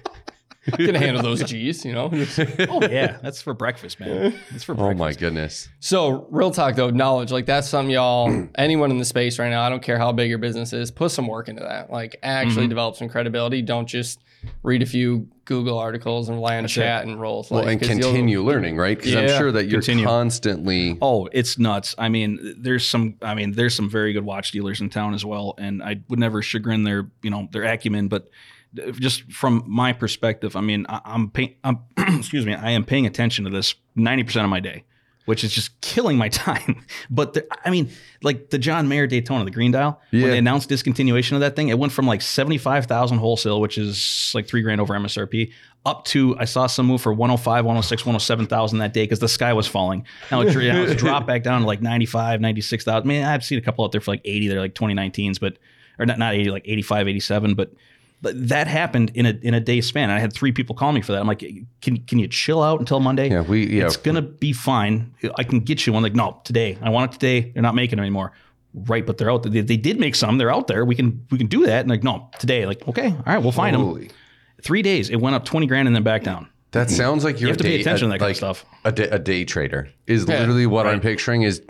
[0.73, 2.10] Can handle those G's, you know.
[2.69, 4.34] oh yeah, that's for breakfast, man.
[4.51, 4.95] That's for breakfast.
[4.95, 5.69] Oh my goodness.
[5.80, 9.62] So, real talk though, knowledge like that's something y'all, anyone in the space right now,
[9.62, 11.91] I don't care how big your business is, put some work into that.
[11.91, 12.69] Like, actually Mhm.
[12.69, 13.62] develop some credibility.
[13.62, 14.19] Don't just
[14.62, 16.82] read a few Google articles and rely on That's it.
[16.82, 17.45] chat and roll.
[17.49, 18.97] Well, Like, and 'cause you'll- continue learning, right?
[18.97, 20.06] Because I'm sure that you're continue.
[20.06, 20.97] constantly.
[21.01, 21.95] Oh, it's nuts.
[21.97, 23.15] I mean, there's some.
[23.21, 26.19] I mean, there's some very good watch dealers in town as well, and I would
[26.19, 28.30] never chagrin their, you know, their acumen, but
[28.94, 31.56] just from my perspective, I mean, I, I'm paying.
[31.64, 34.84] I'm, excuse me, I am paying attention to this 90 percent of my day,
[35.26, 36.84] which is just killing my time.
[37.10, 37.90] But the, I mean,
[38.24, 40.24] like the John Mayer Daytona, the Green Dial, Yeah.
[40.24, 44.32] when they announced discontinuation of that thing, it went from like 75,000 wholesale, which is
[44.36, 45.52] like three grand over MSRP,
[45.86, 49.54] up to I saw some move for 105, 106, 107,000 that day because the sky
[49.54, 50.06] was falling.
[50.32, 53.04] Now it, now it's dropped back down to like 95, 96,000.
[53.04, 54.48] I mean, I've seen a couple out there for like 80.
[54.48, 55.58] They're like 2019s, but
[56.00, 57.54] or not not 80, like 85, 87.
[57.54, 57.72] But
[58.26, 60.10] but that happened in a in a day span.
[60.10, 61.22] I had three people call me for that.
[61.22, 61.44] I'm like,
[61.84, 63.30] can can you chill out until Monday?
[63.30, 63.86] Yeah, we yeah.
[63.86, 65.14] It's gonna be fine.
[65.36, 66.02] I can get you one.
[66.02, 66.76] Like, no, today.
[66.82, 67.52] I want it today.
[67.52, 68.32] They're not making it anymore.
[68.74, 69.52] Right, but they're out there.
[69.52, 70.40] They, they did make some.
[70.40, 70.86] They're out there.
[70.86, 71.82] We can we can do that.
[71.82, 72.66] And like, no, today.
[72.66, 74.10] Like, okay, all right, we'll find them.
[74.64, 75.12] Three days.
[75.12, 76.50] It went up twenty grand and then back down.
[76.72, 76.96] That hmm.
[76.96, 78.42] sounds like you're You have to a pay day, attention a, to that kind like
[78.42, 78.66] of stuff.
[78.86, 81.44] A day, a day trader is Yeah, literally what I'm picturing.
[81.44, 81.62] Is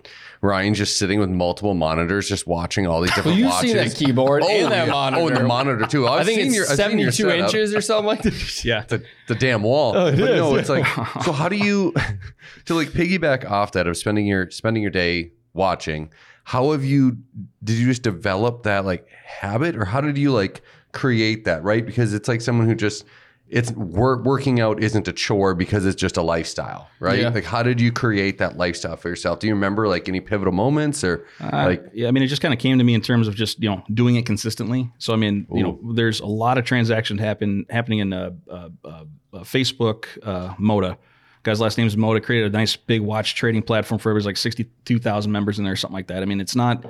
[0.46, 3.72] Ryan just sitting with multiple monitors, just watching all these Well, different you've watches.
[3.72, 4.92] seen that keyboard oh, and that yeah.
[4.94, 5.22] monitor.
[5.24, 6.08] Oh, and the monitor too.
[6.08, 8.34] I've I think it's your, I've seen your 72 inches or something like that.
[8.66, 8.84] Yeah.
[8.88, 9.96] the, the damn wall.
[9.98, 10.86] Oh, it but is, no, it's like
[11.24, 11.32] so.
[11.32, 11.94] How do you
[12.66, 16.12] to like piggyback off that of spending your spending your day watching?
[16.46, 17.18] How have you?
[17.64, 21.64] Did you just develop that like habit, or how did you like create that?
[21.64, 23.04] Right, because it's like someone who just
[23.48, 27.20] it's work, working out isn't a chore because it's just a lifestyle, right?
[27.20, 27.30] Yeah.
[27.30, 29.40] Like, how did you create that lifestyle for yourself?
[29.40, 31.86] Do you remember like any pivotal moments or Uh, like?
[31.94, 33.70] yeah, I mean, it just kind of came to me in terms of just you
[33.70, 34.90] know doing it consistently.
[34.98, 38.70] So I mean, you know, there's a lot of transactions happen happening in uh, uh,
[38.84, 38.90] uh,
[39.34, 40.98] uh, Facebook, uh, Moda.
[41.44, 42.24] Guy's last name is Moda.
[42.24, 44.30] Created a nice big watch trading platform for everybody.
[44.30, 46.24] Like sixty two thousand members in there, or something like that.
[46.24, 46.84] I mean, it's not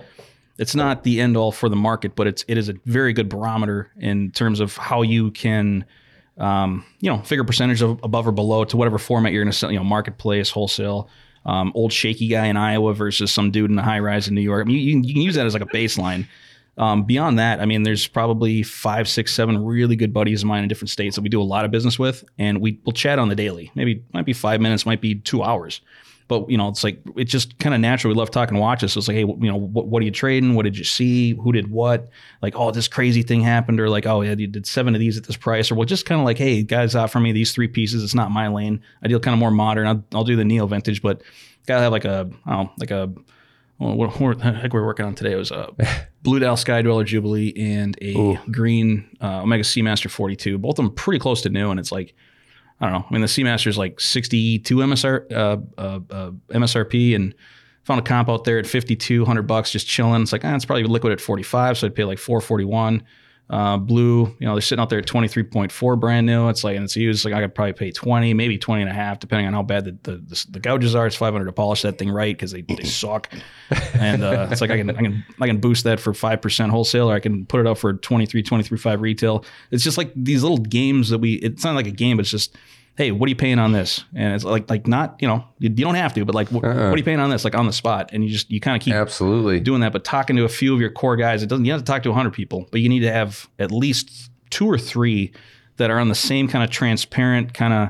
[0.57, 3.27] it's not the end all for the market, but it's it is a very good
[3.27, 5.83] barometer in terms of how you can.
[6.37, 9.57] Um, you know, figure percentage of above or below to whatever format you're going to
[9.57, 9.71] sell.
[9.71, 11.09] You know, marketplace, wholesale,
[11.45, 14.41] um, old shaky guy in Iowa versus some dude in a high rise in New
[14.41, 14.65] York.
[14.65, 16.27] I mean, you, can- you can use that as like a baseline.
[16.77, 20.61] Um, beyond that, I mean, there's probably five, six, seven really good buddies of mine
[20.61, 23.17] in different states that we do a lot of business with, and we will chat
[23.17, 23.71] on the daily.
[23.75, 25.79] Maybe might be five minutes, might be two hours,
[26.27, 28.13] but you know, it's like it's just kind of natural.
[28.13, 30.55] We love talking watches, so it's like, hey, you know, what, what are you trading?
[30.55, 31.33] What did you see?
[31.33, 32.09] Who did what?
[32.41, 35.17] Like, oh, this crazy thing happened, or like, oh, yeah, you did seven of these
[35.17, 37.67] at this price, or well, just kind of like, hey, guys, offer me these three
[37.67, 38.03] pieces.
[38.03, 38.81] It's not my lane.
[39.03, 39.87] I deal kind of more modern.
[39.87, 41.21] I'll, I'll do the neo vintage, but
[41.67, 43.13] gotta have like a, I don't know, like a
[43.77, 45.69] well, what, what the heck we're working on today It was a
[46.23, 50.57] Blue Dial Sky Dweller Jubilee and a green uh, Omega Seamaster 42.
[50.57, 52.15] Both of them pretty close to new, and it's like
[52.79, 53.05] I don't know.
[53.09, 57.33] I mean, the Seamaster is like 62 MSR uh, uh, uh, MSRP, and
[57.83, 60.21] found a comp out there at 5200 bucks, just chilling.
[60.21, 63.03] It's like ah, it's probably liquid at 45, so I'd pay like 441.
[63.47, 66.49] Uh, blue, you know, they're sitting out there at 23.4 brand new.
[66.49, 67.25] It's like, and it's used.
[67.25, 69.85] Like I could probably pay 20, maybe 20 and a half, depending on how bad
[69.85, 71.05] the, the, the, the gouges are.
[71.05, 73.29] It's 500 to polish that thing right because they, they suck.
[73.93, 77.11] And uh, it's like I can, I can, I can boost that for 5% wholesale
[77.11, 79.45] or I can put it up for 23, 23.5 retail.
[79.69, 82.31] It's just like these little games that we, it's not like a game, but it's
[82.31, 82.55] just,
[82.97, 84.03] hey, what are you paying on this?
[84.15, 86.63] And it's like, like not, you know, you, you don't have to, but like, wh-
[86.63, 86.89] uh-uh.
[86.89, 87.43] what are you paying on this?
[87.43, 88.11] Like on the spot.
[88.13, 89.59] And you just, you kind of keep Absolutely.
[89.59, 91.65] doing that, but talking to a few of your core guys, it doesn't.
[91.65, 94.65] You have to talk to hundred people, but you need to have at least two
[94.65, 95.33] or three
[95.77, 97.89] that are on the same kind of transparent, kind of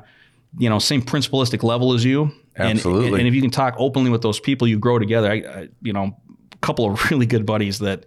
[0.57, 2.31] you know, same principalistic level as you.
[2.55, 3.19] And- Absolutely.
[3.19, 5.29] And, if you can talk openly with those people, you grow together.
[5.29, 6.17] I, I you know,
[6.53, 8.05] a couple of really good buddies that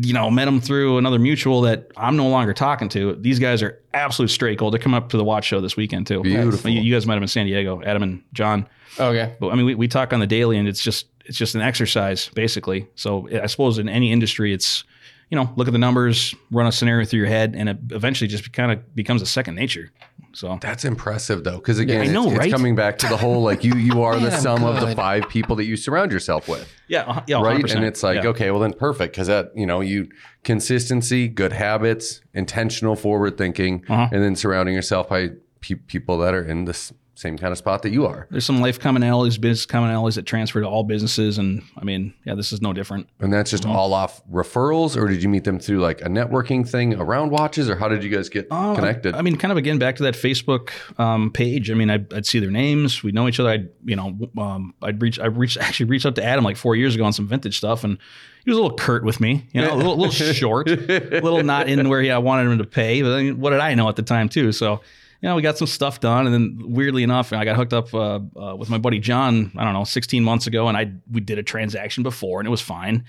[0.00, 3.14] you know met them through another mutual that I'm no longer talking to.
[3.14, 4.72] These guys are absolute straight gold.
[4.72, 6.22] They're coming up to the watch show this weekend too.
[6.22, 6.70] Beautiful.
[6.70, 8.68] You, you guys met them in San Diego, Adam and John.
[8.98, 9.34] Okay.
[9.38, 11.60] But I mean, we, we talk on the daily, and it's just it's just an
[11.60, 12.88] exercise basically.
[12.94, 14.84] So I suppose in any industry, it's
[15.30, 18.28] you know look at the numbers, run a scenario through your head, and it eventually
[18.28, 19.90] just kind of becomes a second nature.
[20.32, 22.52] So That's impressive though, because again, I know, it's, it's right?
[22.52, 24.94] coming back to the whole like you you are the Man, I'm sum of the
[24.94, 27.64] five people that you surround yourself with, yeah, uh, yeah, right?
[27.64, 27.74] 100%.
[27.76, 28.28] And it's like Yeah.
[28.30, 30.08] okay, well then perfect because that you know you
[30.44, 34.08] consistency, good habits, intentional forward thinking, Uh-huh.
[34.12, 37.82] and then surrounding yourself by pe- people that are in this same kind of spot
[37.82, 38.28] that you are.
[38.30, 42.34] There's some life commonalities, business commonalities that transfer to all businesses, and I mean, yeah,
[42.34, 43.08] this is no different.
[43.20, 43.72] And that's just Mm-hmm.
[43.74, 47.68] all off referrals, or did you meet them through like a networking thing around watches,
[47.70, 49.14] or how did you guys get Uh, connected?
[49.14, 51.70] I mean, kind of again back to that Facebook um, page.
[51.70, 53.02] I mean, I'd, I'd see their names.
[53.02, 53.48] We know each other.
[53.50, 55.18] I'd you know, um, I'd reach.
[55.18, 57.82] I reached actually reached out to Adam like four years ago on some vintage stuff,
[57.82, 57.98] and
[58.44, 59.48] he was a little curt with me.
[59.52, 62.58] You know, a little, little short, a little not in where yeah, I wanted him
[62.58, 63.00] to pay.
[63.00, 64.52] But I mean, what did I know at the time too?
[64.52, 64.82] So.
[65.20, 67.92] You know, we got some stuff done, and then weirdly enough, I got hooked up
[67.94, 69.52] uh, uh, with my buddy John.
[69.56, 72.50] I don't know, 16 months ago, and I we did a transaction before, and it
[72.50, 73.04] was fine.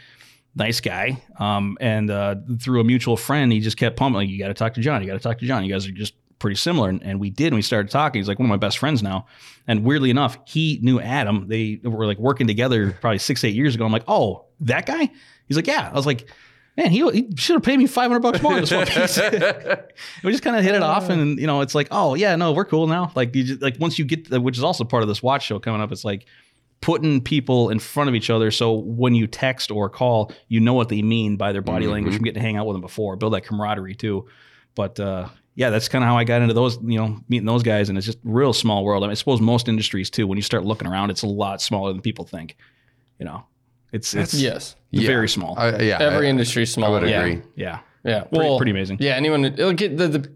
[0.56, 4.16] Nice guy, um, and uh, through a mutual friend, he just kept pumping.
[4.16, 5.02] Like, you got to talk to John.
[5.02, 5.64] You got to talk to John.
[5.64, 7.48] You guys are just pretty similar, and, and we did.
[7.48, 8.20] And we started talking.
[8.20, 9.28] He's like one of my best friends now.
[9.68, 11.48] And weirdly enough, he knew Adam.
[11.48, 13.86] They were like working together probably six, eight years ago.
[13.86, 15.12] I'm like, oh, that guy.
[15.48, 15.90] He's like, yeah.
[15.92, 16.30] I was like,
[16.78, 18.60] man, he, he should have paid me 500 bucks more.
[18.60, 19.18] This one piece.
[20.24, 22.54] we just kind of hit it off, and you know, it's like, oh yeah, no,
[22.54, 23.12] we're cool now.
[23.16, 25.46] Like you just, like once you get, the, which is also part of this watch
[25.46, 25.92] show coming up.
[25.92, 26.26] It's like
[26.80, 30.74] putting people in front of each other, so when you text or call, you know
[30.74, 33.16] what they mean by their body language from getting to hang out with them before,
[33.16, 34.28] build that camaraderie too.
[34.76, 37.64] But uh, yeah, that's kind of how I got into those, you know, meeting those
[37.64, 39.04] guys, and it's just real small world.
[39.04, 40.28] I, mean, I suppose most industries too.
[40.28, 42.56] When you start looking around, it's a lot smaller than people think.
[43.18, 43.44] You know,
[43.92, 44.76] it's it's Yes.
[45.02, 45.08] Yeah.
[45.08, 45.56] very small.
[45.58, 46.96] I, yeah, Every I- industry is small.
[46.96, 47.20] I would yeah.
[47.20, 47.42] agree.
[47.56, 47.80] yeah.
[48.04, 48.22] Yeah.
[48.22, 48.98] Pretty- Well, pretty amazing.
[49.00, 49.14] Yeah.
[49.16, 50.30] Anyone, it'll get the, the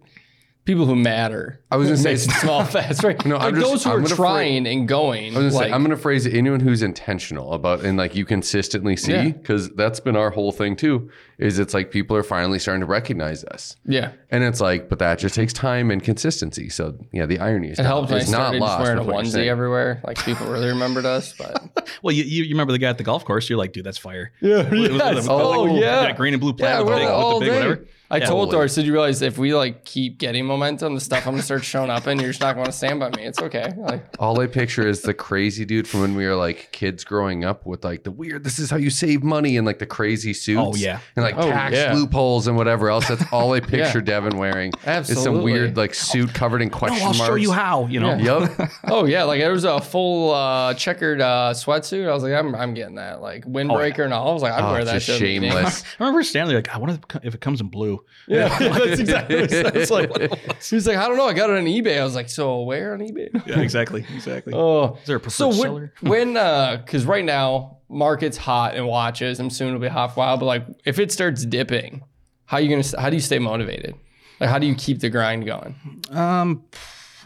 [0.66, 1.60] people who matter.
[1.72, 3.24] I was gonna say- Makes small fast, right?
[3.26, 5.36] No, like I'm just- those who I'm are gonna trying and going.
[5.36, 8.16] I was gonna like, say, I'm gonna phrase it anyone who's intentional about and like
[8.16, 9.30] you consistently see Yeah.
[9.30, 11.10] because that's been our whole thing too.
[11.38, 14.12] Is it's like people are finally starting to recognize us, yeah.
[14.30, 16.70] and it's like, but that just takes time and consistency.
[16.70, 18.84] So yeah, the irony is It helped when I is not started just lost.
[18.84, 20.02] wearing a with what onesie everywhere.
[20.06, 23.04] Like people really remembered us, but Well, you, you you remember the guy at the
[23.04, 23.50] golf course?
[23.50, 24.32] You're like, dude, that's fire.
[24.40, 26.90] yeah, It was- it was- oh like, yeah, that green and blue plaid yeah, with,
[26.90, 27.56] the big, with the big day.
[27.70, 27.86] whatever.
[28.12, 28.60] I Yeah, told totally.
[28.64, 31.64] Doris, did you realize if we like keep getting momentum, the stuff I'm gonna start
[31.64, 33.24] showing up in, you're just not gonna stand by me.
[33.24, 33.72] It's okay.
[33.78, 37.46] Like All I picture is the crazy dude from when we were like kids growing
[37.46, 38.44] up with like the weird.
[38.44, 40.60] This is how you save money and like the crazy suits.
[40.62, 41.00] Oh, yeah.
[41.16, 41.94] and like Oh, tax yeah.
[41.94, 43.08] loopholes and whatever else.
[43.08, 44.74] That's all I picture Devin wearing.
[44.86, 47.28] Is some weird like suit covered in No, question I'll marks.
[47.30, 47.86] show you how.
[47.88, 48.16] You know.
[48.18, 48.70] Yep.
[48.84, 52.10] Oh yeah, like there was a full uh, checkered uh, sweatsuit.
[52.10, 53.22] I was like, I'm, I'm getting that.
[53.22, 54.30] Like windbreaker and all.
[54.32, 54.94] I was like, I'd Oh, wear that.
[55.02, 55.50] just to a meeting.
[55.52, 55.84] shameless.
[56.00, 58.01] I remember standing there like, I wonder if it comes in blue.
[58.28, 59.36] Yeah, that's exactly.
[59.42, 61.28] What it sounds like he was like, I don't know.
[61.28, 62.00] I got it on eBay.
[62.00, 63.30] I was like, so where on eBay?
[63.48, 64.54] Yeah, exactly, exactly.
[64.54, 65.94] Oh, Is there a preferred so when, seller?
[66.02, 70.22] when uh, because right now market's hot and watches, and soon it'll be hot for
[70.22, 70.38] a while.
[70.38, 72.04] But like, if it starts dipping,
[72.46, 73.02] how you gonna?
[73.02, 73.96] How do you stay motivated?
[74.40, 75.76] Like, how do you keep the grind going?
[76.12, 76.64] Um,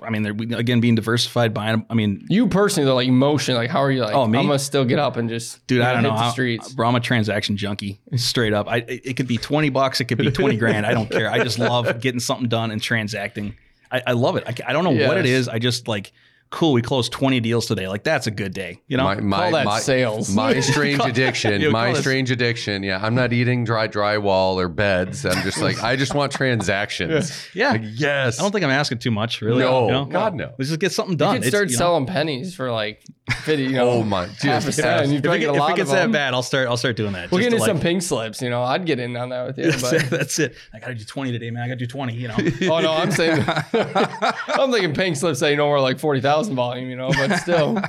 [0.04, 1.86] I mean, they're again being diversified, buying.
[1.90, 4.02] I mean, You personally, though, like emotion, like how are you?
[4.02, 4.40] Like, Oh, me?
[4.40, 6.16] I'm gonna still get up and just, dude, I don't hit know.
[6.18, 6.74] the I- streets.
[6.74, 8.68] Bro, I'm a transaction junkie, straight up.
[8.68, 10.86] I it, could be twenty bucks, it could be twenty grand.
[10.86, 11.30] I don't care.
[11.32, 13.56] I just love getting something done and transacting.
[13.92, 14.44] I, I love it.
[14.48, 15.48] I, I don't know what it is.
[15.48, 16.12] I just like.
[16.52, 17.88] Cool, we closed 20 deals today.
[17.88, 18.82] Like that's a good day.
[18.88, 19.04] You know?
[19.04, 20.34] My, my, Call that my, sales.
[20.34, 21.60] My strange addiction.
[21.60, 22.84] Yeah, my call it- strange addiction.
[22.84, 25.26] Yeah, I'm not eating dry drywall or beds.
[25.26, 27.48] I'm just like I just want transactions.
[27.54, 27.72] yeah.
[27.72, 28.40] Like, yes.
[28.40, 29.60] I don't think I'm asking too much, really.
[29.60, 30.06] No, you know?
[30.06, 30.54] God no.
[30.58, 31.36] Let's just get something You done.
[31.36, 34.64] could It's, start you know, selling pennies for like 50, you know, Oh my- half
[34.64, 35.08] a dude, cent.
[35.10, 36.68] You'd If probably it, get a if lot it of gets that bad, I'll start.
[36.68, 37.32] I'll start doing that.
[37.32, 38.62] We'll just get to, into some pink slips, you know.
[38.62, 40.10] I'd get in on that with you, That's but it.
[40.12, 40.56] That's it.
[40.74, 41.64] I gotta do 20 today, man.
[41.64, 42.14] I gotta do 20.
[42.14, 42.36] You know.
[42.64, 46.88] oh no, I'm saying I'm thinking pink slips say no more like forty thousand volume,
[46.90, 47.82] you know, but still,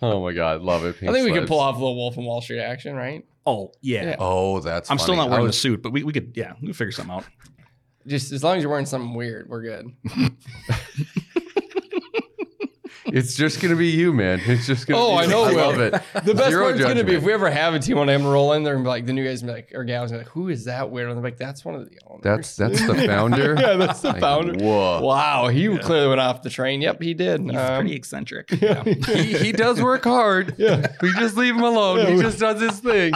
[0.00, 0.96] Oh my god, love it.
[1.02, 3.24] I think we could pull off a little Wolf and Wall Street action, right?
[3.44, 4.04] oh yeah.
[4.04, 4.16] Yeah.
[4.20, 4.90] Oh, that's.
[4.92, 6.92] I'm still not wearing I the suit, but we, we could yeah we could figure
[6.92, 7.24] something out.
[8.06, 9.92] Just as long as you're wearing something weird, we're good.
[13.06, 14.40] It's just gonna be you, man.
[14.46, 15.00] It's just gonna.
[15.02, 15.56] Oh, be I know, I Will.
[15.56, 15.92] love it.
[16.24, 18.52] The best Zero part's gonna be if we ever have a team on him roll
[18.52, 20.48] in there and be like the new guys be like or gals be like, who
[20.48, 21.08] is that weird?
[21.08, 22.22] And they're like, that's one of the owners.
[22.22, 23.56] That's that's the founder.
[23.60, 24.64] yeah, that's the Like, founder.
[24.64, 25.00] Whoa.
[25.02, 26.80] Wow, he clearly went off the train.
[26.80, 27.40] Yep, he did.
[27.42, 28.50] He's Um, pretty eccentric.
[28.62, 28.84] Yeah.
[28.84, 30.54] He, he does work hard.
[30.58, 30.86] Yeah.
[31.02, 31.98] We just leave him alone.
[31.98, 33.12] Yeah, he we- just does his thing.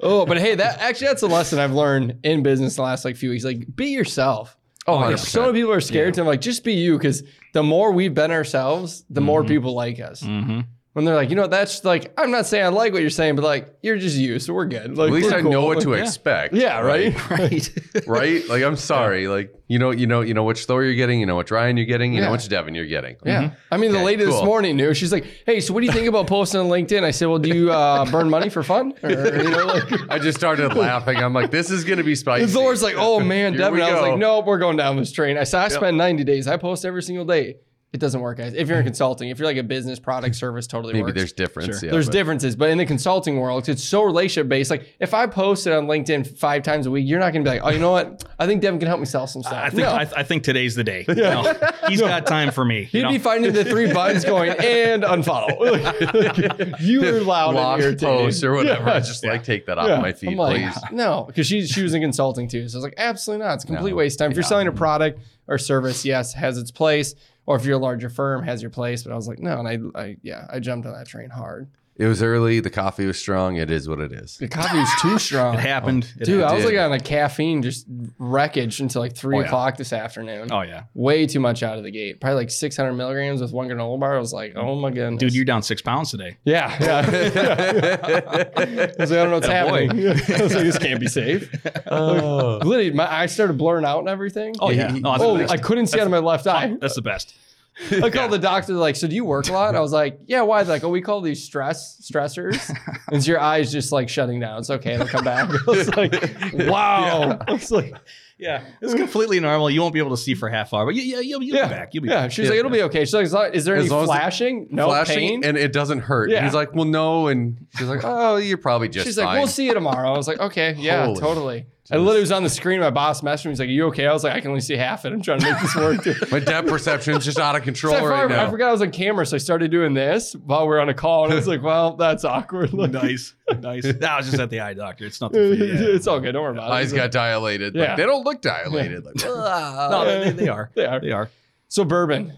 [0.00, 3.16] Oh, but hey, that actually that's a lesson I've learned in business the last like
[3.16, 3.44] few weeks.
[3.44, 4.56] Like, be yourself.
[4.86, 5.18] Oh, 100%.
[5.18, 6.24] so many people are scared to.
[6.24, 9.48] Like, just be you, because the more we've been ourselves, the more Mhm.
[9.48, 10.22] people like us.
[10.22, 10.60] mm-hmm.
[10.94, 13.34] When they're like, you know, that's like, I'm not saying I like what you're saying,
[13.34, 14.96] but like, you're just you, so we're good.
[14.96, 15.66] Like, At least we're I know cool.
[15.66, 16.02] what to yeah.
[16.02, 16.54] expect.
[16.54, 17.30] Yeah, right.
[17.30, 17.68] Right.
[18.06, 18.46] Right?
[18.48, 19.26] Like I'm sorry.
[19.28, 21.18] Like you know, you know, you know which Thor you're getting.
[21.18, 22.12] You know which Ryan you're getting.
[22.12, 22.26] You Yeah.
[22.26, 23.16] know which Devin you're getting.
[23.24, 23.50] Yeah.
[23.72, 24.94] I mean, the Okay, lady this morning knew.
[24.94, 27.02] She's like, hey, so what do you think about posting on LinkedIn?
[27.02, 28.94] I said, well, do you uh, burn money for fun?
[29.02, 31.16] Or, you know, like, I just started laughing.
[31.16, 32.44] I'm like, this is gonna be spicy.
[32.44, 33.80] And Thor's like, oh man, Here Devin.
[33.80, 35.38] I was like, nope, we're going down this train.
[35.38, 36.46] I said, I spend 90 days.
[36.46, 37.56] I post every single day.
[37.94, 38.54] It doesn't work, guys.
[38.54, 38.88] If you're in mm.
[38.88, 41.14] consulting, if you're like a business product service, totally Maybe works.
[41.14, 41.78] there's difference.
[41.78, 41.86] Sure.
[41.86, 44.68] Yeah, there's but- differences, but in the consulting world, it's so relationship based.
[44.68, 47.50] Like if I post it on LinkedIn five times a week, you're not gonna be
[47.50, 48.24] like, oh, you know what?
[48.36, 49.54] I think Devin can help me sell some stuff.
[49.54, 49.90] I think no.
[49.90, 51.04] I, I think today's the day.
[51.06, 51.54] You know,
[51.86, 52.82] he's got time for me.
[52.82, 53.10] He'd know?
[53.10, 56.80] be finding the three buttons going and unfollow.
[56.80, 58.18] you were loud and Lost irritating.
[58.18, 58.88] post or whatever.
[58.88, 58.98] Yeah.
[58.98, 60.00] Just like take that off Yeah.
[60.00, 60.82] my feed, like, please.
[60.90, 62.68] No, because she she was in consulting too.
[62.68, 63.54] So I was like, absolutely not.
[63.54, 63.96] It's a complete No.
[63.96, 64.32] waste of time.
[64.32, 67.14] If you're selling a product or service, yes, has its place.
[67.46, 69.02] Or if you're a larger firm, has your place.
[69.02, 71.68] But I was like, no, and I, I yeah, I jumped on that train hard.
[71.96, 72.58] It was early.
[72.58, 73.54] The coffee was strong.
[73.56, 74.36] It is what it is.
[74.38, 75.54] The coffee was too strong.
[75.58, 76.12] It happened.
[76.18, 77.86] It Dude, I was like on a caffeine just
[78.18, 79.46] wreckage until like three Oh, yeah.
[79.46, 80.48] o'clock this afternoon.
[80.50, 82.20] Oh yeah, Way too much out of the gate.
[82.20, 84.16] Probably like 600 milligrams with one granola bar.
[84.16, 85.20] I was like, oh my goodness.
[85.20, 86.36] dude, you're down six pounds today.
[86.44, 86.98] Yeah, yeah.
[88.56, 89.86] I was like, I don't know what's Attaboy.
[89.86, 90.08] happening.
[90.40, 91.54] I was like, this can't be safe.
[91.86, 92.58] Oh.
[92.64, 94.54] Literally, my eyes started blurring out and everything.
[94.60, 95.52] Oh yeah, he- no, that's Oh, the best.
[95.52, 96.76] I couldn't see out of my left eye.
[96.80, 97.34] That's the best.
[97.90, 99.74] I called the doctor, like, so do you work a lot?
[99.74, 100.62] I was like, yeah, why?
[100.62, 102.70] They're like, oh, we call these stress stressors.
[103.06, 104.60] And it's your eyes just like shutting down.
[104.60, 105.50] It's okay, they'll come back.
[105.68, 106.12] I was like,
[106.54, 107.38] wow.
[107.46, 107.94] I was like,
[108.38, 109.68] Yeah, it's completely normal.
[109.70, 111.68] You won't be able to see for half hour, but you, you, you'll, you'll yeah,
[111.68, 111.94] be back.
[111.94, 112.22] You'll be yeah.
[112.22, 112.32] back.
[112.32, 113.04] She's like, it'll be okay.
[113.04, 114.68] She's like, is there As any long as the- flashing?
[114.70, 115.44] No Flashing pain.
[115.44, 116.30] and it doesn't hurt.
[116.30, 116.44] Yeah.
[116.44, 117.26] He's like, well, no.
[117.28, 119.26] And she's like, oh, you're probably just She's fine.
[119.26, 120.12] like, we'll see you tomorrow.
[120.12, 121.66] I was like, okay, yeah, Holy totally.
[121.90, 122.80] I literally was on the screen.
[122.80, 123.50] My boss messaged me.
[123.50, 125.12] He's like, "Are you okay?" I was like, "I can only see half it.
[125.12, 126.30] I'm trying to make this work." Dude.
[126.32, 128.80] My depth perception's just out of control So I, right forgot, I forgot I was
[128.80, 131.36] on camera, so I started doing this while we were on a call, and I
[131.36, 133.84] was like, "Well, that's awkward." Like, nice, nice.
[133.98, 135.04] That was just at the eye doctor.
[135.04, 135.64] It's nothing for you.
[135.72, 135.94] Yeah.
[135.94, 136.32] it's all good.
[136.32, 136.74] Don't worry about it.
[136.74, 136.96] Eyes it.
[136.96, 137.74] got dilated.
[137.74, 137.88] Yeah.
[137.88, 139.04] Like, they don't look dilated.
[139.04, 140.70] Like, No, they, they are.
[140.74, 141.00] They are.
[141.00, 141.30] They are.
[141.68, 142.32] So bourbon.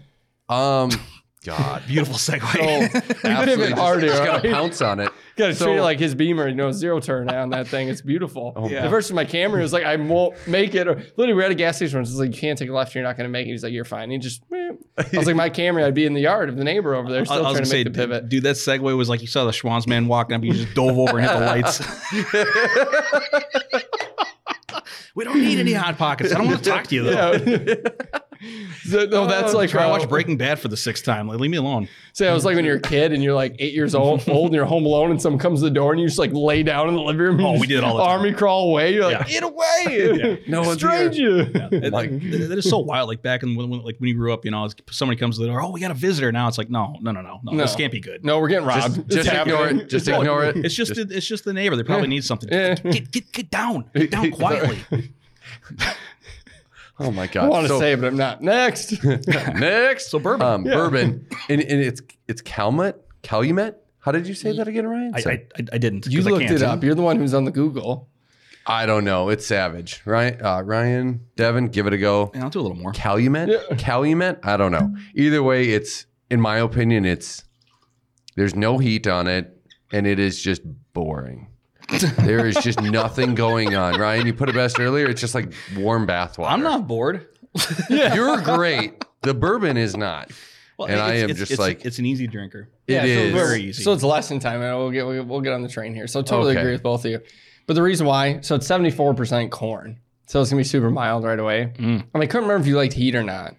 [0.49, 0.89] um,
[1.45, 1.83] God.
[1.87, 2.41] Beautiful segue.
[3.23, 4.09] We Absolutely pivot just, hard here.
[4.09, 4.53] just all gotta right?
[4.55, 5.11] pounce on it.
[5.37, 7.89] Gotta So- treat it like his beamer, you know, zero turn on that thing.
[7.89, 8.53] It's beautiful.
[8.55, 8.81] Oh, Yeah.
[8.81, 10.87] The first my camera was like, I won't make it.
[10.87, 12.01] Or literally, we're at a gas station.
[12.01, 12.95] It's like, you can't take a left.
[12.95, 13.51] You're not going to make it.
[13.51, 14.09] He's like, you're fine.
[14.09, 14.71] He just, eh.
[14.97, 17.21] I was like, my camera, I'd be in the yard of the neighbor over there,
[17.21, 18.29] I, still I was trying gonna say, make the pivot.
[18.29, 20.97] dude, that segue was like you saw the Schwan's man walking up, you just dove
[20.97, 21.81] over and hit the lights.
[25.15, 26.33] we don't need any hot pockets.
[26.33, 27.33] I don't want to talk to you though.
[27.33, 28.19] Yeah.
[28.83, 31.27] So, no, that's oh, like Try to watch Breaking Bad for the sixth time.
[31.27, 31.87] Like, leave me alone.
[32.13, 34.47] Say, I was like when you're a kid and you're like eight years old, old
[34.47, 36.63] and you're home alone, and someone comes to the door and you just like lay
[36.63, 37.35] down in the living room.
[37.41, 38.19] Oh, and Oh, we did it all the time.
[38.19, 38.93] Army crawl away.
[38.93, 39.39] You're like, Yeah.
[39.39, 41.41] get away, No one's stranger.
[41.71, 43.07] It- Like- that is so wild.
[43.09, 45.41] Like back in when, when- like when you grew up, you know, somebody comes to
[45.43, 45.61] the door.
[45.61, 46.31] Oh, we got a visitor.
[46.31, 47.51] Now it's like, no, no, no, no, no.
[47.51, 47.57] No.
[47.63, 48.23] This can't be good.
[48.25, 48.95] No, we're getting robbed.
[48.95, 49.89] Just, It's just ignore it.
[49.89, 50.57] Just It's ignore it.
[50.57, 51.75] It's just, it's just the neighbor.
[51.75, 52.49] They probably need something.
[52.51, 52.75] Yeah.
[52.75, 53.89] Get, get, get down.
[53.93, 54.79] Get down quietly.
[56.99, 57.45] Oh my god.
[57.45, 58.41] I want to So- say, it, but I'm not.
[58.41, 59.03] Next.
[59.27, 60.09] next.
[60.09, 60.47] So bourbon.
[60.47, 62.95] Um, bourbon, and, and it's it's Calumet.
[63.23, 63.75] Calumet.
[63.99, 65.11] How did you say that again, Ryan?
[65.15, 66.07] I, I, I, I didn't.
[66.07, 66.55] you 'cause I looked can't.
[66.55, 66.83] it up.
[66.83, 68.09] You're the one who's on the Google.
[68.65, 69.29] I don't know.
[69.29, 70.41] It's savage, right?
[70.41, 72.31] Uh, Ryan, Devin, give it a go.
[72.33, 72.91] Yeah, I'll do a little more.
[72.91, 73.49] Calumet.
[73.49, 73.75] Yeah.
[73.77, 74.39] Calumet.
[74.43, 74.93] I don't know.
[75.15, 77.43] Either way, it's in my opinion, it's
[78.35, 79.57] there's no heat on it,
[79.93, 80.61] and it is just
[80.93, 81.47] boring.
[82.19, 83.99] There is just nothing going on.
[83.99, 85.07] Ryan, you put it best earlier.
[85.09, 86.51] It's just like warm bath water.
[86.53, 87.27] I'm not bored.
[87.89, 88.13] yeah.
[88.15, 89.03] You're great.
[89.21, 90.31] The bourbon is not.
[90.77, 92.69] Well, And I it's- am it's- just it's- like- it's an easy drinker.
[92.87, 93.31] It yeah, is.
[93.33, 93.83] So, Very easy.
[93.83, 96.07] So it's lesson time, and we'll get we'll, we'll get on the train here.
[96.07, 96.61] So totally Okay.
[96.61, 97.19] agree with both of you.
[97.65, 99.99] But the reason why, so it's 74% corn.
[100.27, 101.73] So it's gonna be super mild right away.
[101.77, 101.83] Mm.
[101.83, 103.55] I mean, I couldn't remember if you liked heat or not.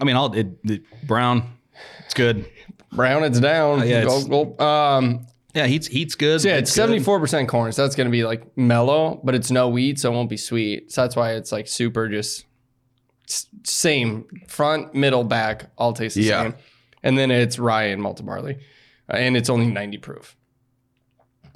[0.00, 1.42] I mean, I'll it, it, brown.
[2.04, 2.46] It's good.
[2.92, 3.80] Brown, it's down.
[3.80, 6.40] Oh, yeah, Go- it's- go- um, Yeah, heat's heat's good.
[6.40, 7.72] so yeah, it's 74% corn.
[7.72, 10.92] So that's gonna be like mellow, but it's no wheat, so it won't be sweet.
[10.92, 12.44] So that's why it's like super just
[13.64, 16.42] same front, middle, back, all taste the Yeah.
[16.44, 16.54] same.
[17.02, 18.58] And then it's rye and malted barley,
[19.10, 20.36] uh, and it's only 90 proof.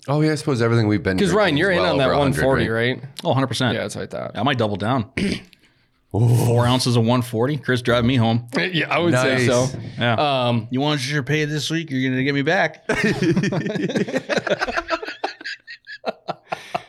[0.08, 1.98] Oh yeah, I suppose everything we've been Because drinking Ryan, is you're in well on
[1.98, 3.02] that over 100, 140, right?
[3.24, 3.74] Oh, 100 percent.
[3.74, 4.32] Yeah, that's what I thought.
[4.36, 5.10] I might double down.
[6.14, 7.56] Four ounces of 140.
[7.56, 8.46] Chris, drive me home.
[8.72, 9.66] Yeah, I would say so.
[9.98, 10.14] Yeah.
[10.14, 11.90] Um, you want your pay this week?
[11.90, 12.84] You're gonna get me back.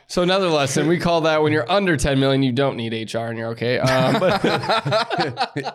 [0.08, 3.18] so another lesson we call that when you're under 10 million, you don't need HR
[3.20, 3.80] and you're okay.
[3.80, 4.44] Um, but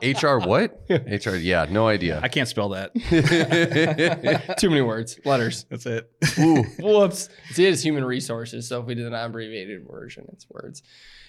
[0.00, 0.80] HR what?
[0.88, 2.20] HR yeah, no idea.
[2.22, 2.94] I can't spell that.
[4.58, 5.66] too many words, letters.
[5.68, 6.08] That's it.
[6.38, 6.62] Ooh.
[6.78, 7.28] Whoops.
[7.50, 8.68] See, it's human resources.
[8.68, 10.82] So if we did an abbreviated version, it's words.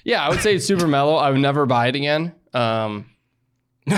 [0.04, 1.16] Yeah, I would say it's super mellow.
[1.16, 2.34] I would never buy it again.
[2.54, 3.06] Um,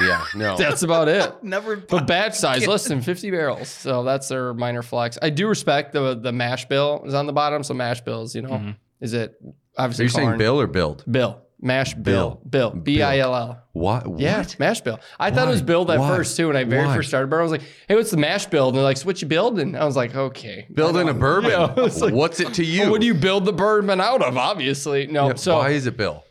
[0.00, 0.56] Yeah, no.
[0.56, 1.32] that's about it.
[1.44, 1.76] Never.
[1.76, 3.68] But batch size, less than 50 barrels.
[3.68, 5.18] So that's their minor flex.
[5.22, 7.62] I do respect the the mash bill is on the bottom.
[7.62, 9.36] So mash bills, you know, is it
[9.78, 10.02] obviously?
[10.02, 10.38] Are you saying corn?
[10.38, 11.04] Bill or build?
[11.08, 11.40] Bill.
[11.64, 12.42] Mash bill.
[12.48, 12.70] Bill.
[12.70, 13.62] B I L L.
[13.72, 14.06] What?
[14.06, 14.20] what?
[14.20, 15.00] Yeah, mash bill.
[15.18, 15.66] I thought it was Why?
[15.66, 16.14] build at Why?
[16.16, 16.48] first too.
[16.48, 16.94] When I very Why?
[16.94, 19.06] first started, but I was like, "Hey, what's the mash build?" And they're like, "So
[19.06, 21.50] "What you building?" I was like, "Okay." Building a bourbon.
[21.52, 22.90] Yeah, it's like- What's it to you?
[22.90, 24.36] What do you build the bourbon out of?
[24.36, 25.28] Obviously, no.
[25.28, 26.22] Yeah, so why is it Bill?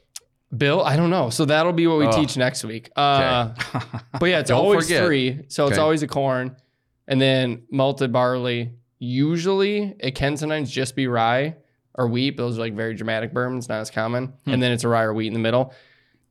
[0.55, 1.31] Bill, I don't know.
[1.31, 2.11] So that'll be what we Oh.
[2.11, 2.91] teach next week.
[2.95, 3.55] Uh,
[4.19, 5.03] but yeah, it's always forget.
[5.03, 5.39] three.
[5.47, 6.55] So it's always a corn,
[7.07, 8.73] and then malted barley.
[8.99, 11.55] Usually, it can sometimes just be rye
[11.95, 12.37] or wheat.
[12.37, 14.33] Those are like very dramatic bourbons, not as common.
[14.45, 14.51] Hmm.
[14.51, 15.73] And then it's a rye or wheat in the middle.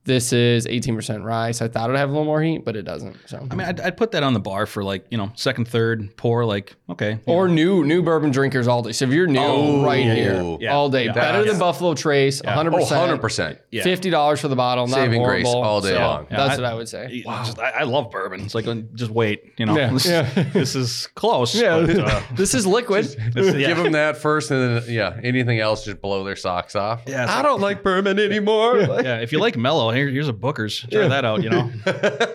[0.05, 1.51] This is 18% rye.
[1.51, 3.15] So I thought it'd have a little more heat, but it doesn't.
[3.25, 5.67] So I mean, I'd, I'd put that on the bar for like you know second,
[5.67, 6.43] third pour.
[6.43, 8.91] Like okay, or new new bourbon drinkers all day.
[8.91, 10.73] So if you're new, Oh, right yeah, here yeah.
[10.73, 11.05] all day.
[11.05, 11.13] Yeah.
[11.13, 12.73] Better That's- than Buffalo Trace, 100%.
[12.73, 13.57] Oh, 100%.
[13.83, 15.63] Fifty dollars for the bottle, not Saving grace horrible.
[15.69, 16.27] all day So long.
[16.29, 17.23] Yeah, That's I- what I would say.
[17.25, 17.43] Wow.
[17.45, 18.41] Just, I, I love bourbon.
[18.41, 19.77] It's like uh, just wait, you know.
[19.77, 20.43] Yeah, this, yeah.
[20.53, 21.55] this is close.
[21.55, 23.05] Yeah, but, uh, this is liquid.
[23.33, 23.67] this- yeah.
[23.67, 27.03] Give them that first, and then yeah, anything else, just blow their socks off.
[27.07, 28.79] Yeah, I like- don't like bourbon anymore.
[28.79, 30.79] yeah, if you like mellow, here, here's a Booker's.
[30.91, 31.43] Try that out.
[31.43, 31.71] You know,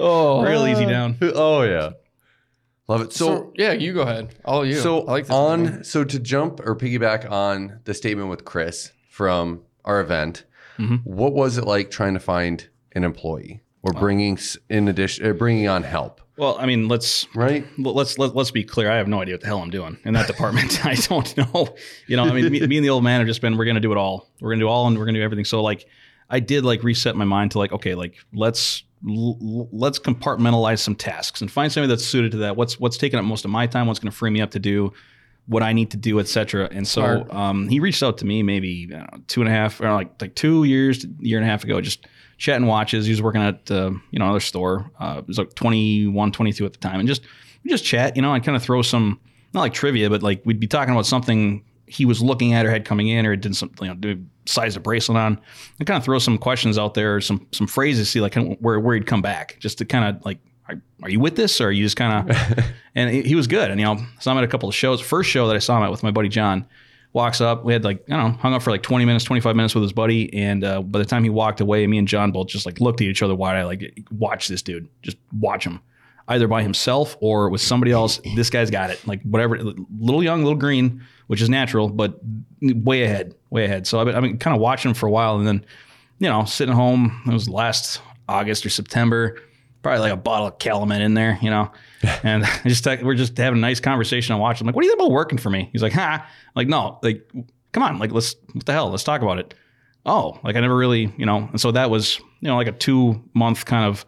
[0.00, 1.16] Oh, real easy down.
[1.22, 1.90] oh yeah,
[2.86, 3.12] love it.
[3.12, 4.32] So, So yeah, you go ahead.
[4.44, 4.76] All you.
[4.76, 5.84] so I like this on movie.
[5.84, 10.44] so to jump or piggyback on the statement with Chris from our event,
[10.78, 11.00] Mhm.
[11.04, 14.38] what was it like trying to find an employee or bringing
[14.70, 16.20] in addition uh, bringing on help?
[16.36, 17.66] Well, I mean, let's Right.
[17.76, 18.88] Let's let, let's be clear.
[18.88, 20.86] I have no idea what the hell I'm doing in that department.
[20.86, 21.74] I don't know.
[22.06, 23.56] You know, I mean, me, me and the old man have just been.
[23.56, 24.28] We're gonna do it all.
[24.40, 25.44] We're gonna do all, and we're gonna do everything.
[25.44, 25.86] So like,
[26.30, 30.94] I did like reset my mind to like, okay, like let's l- let's compartmentalize some
[30.94, 32.56] tasks and find somebody that's suited to that.
[32.56, 33.86] What's what's taking up most of my time?
[33.86, 34.92] What's gonna free me up to do
[35.46, 36.68] what I need to do, etc.
[36.70, 39.52] And so um, he reached out to me maybe I don't know, two and a
[39.52, 42.06] half or like like two years, year and a half ago, just
[42.36, 43.06] chatting watches.
[43.06, 44.90] He was working at uh, you know another store.
[45.00, 47.22] Uh, it was like 21, 22 at the time, and just
[47.64, 49.18] we just chat, you know, and kind of throw some
[49.54, 52.70] not like trivia, but like we'd be talking about something he was looking at or
[52.70, 55.40] had coming in or did some you know, size a bracelet on,
[55.78, 58.78] and kind of throw some questions out there, or some some phrases, see like where
[58.80, 60.38] where he'd come back, just to kind of like.
[60.70, 62.36] Are, are you with this, or are you just kind of?
[62.94, 65.00] and he, he was good, and you know, saw him at a couple of shows.
[65.00, 66.66] First show that I saw him at with my buddy John,
[67.12, 67.64] walks up.
[67.64, 69.74] We had like I don't know, hung up for like twenty minutes, twenty five minutes
[69.74, 72.48] with his buddy, and uh, by the time he walked away, me and John both
[72.48, 75.80] just like looked at each other wide eyed, like watch this dude, just watch him,
[76.28, 78.20] either by himself or with somebody else.
[78.36, 79.04] This guy's got it.
[79.06, 82.18] Like whatever, little young, little green, which is natural, but
[82.60, 83.86] way ahead, way ahead.
[83.86, 85.64] So I've been, I've been kind of watching him for a while, and then
[86.18, 87.22] you know, sitting home.
[87.26, 89.40] It was last August or September.
[89.82, 91.70] Probably like a bottle of Calumet in there, you know,
[92.22, 94.34] and I just we're just having a nice conversation.
[94.34, 94.64] I'm watching.
[94.64, 96.68] I'm like, "What do you think about working for me?" He's like, "Ha!" I'm like,
[96.68, 97.30] no, like,
[97.72, 98.90] come on, like, let's what the hell?
[98.90, 99.54] Let's talk about it.
[100.04, 102.72] Oh, like I never really, you know, and so that was, you know, like a
[102.72, 104.04] two month kind of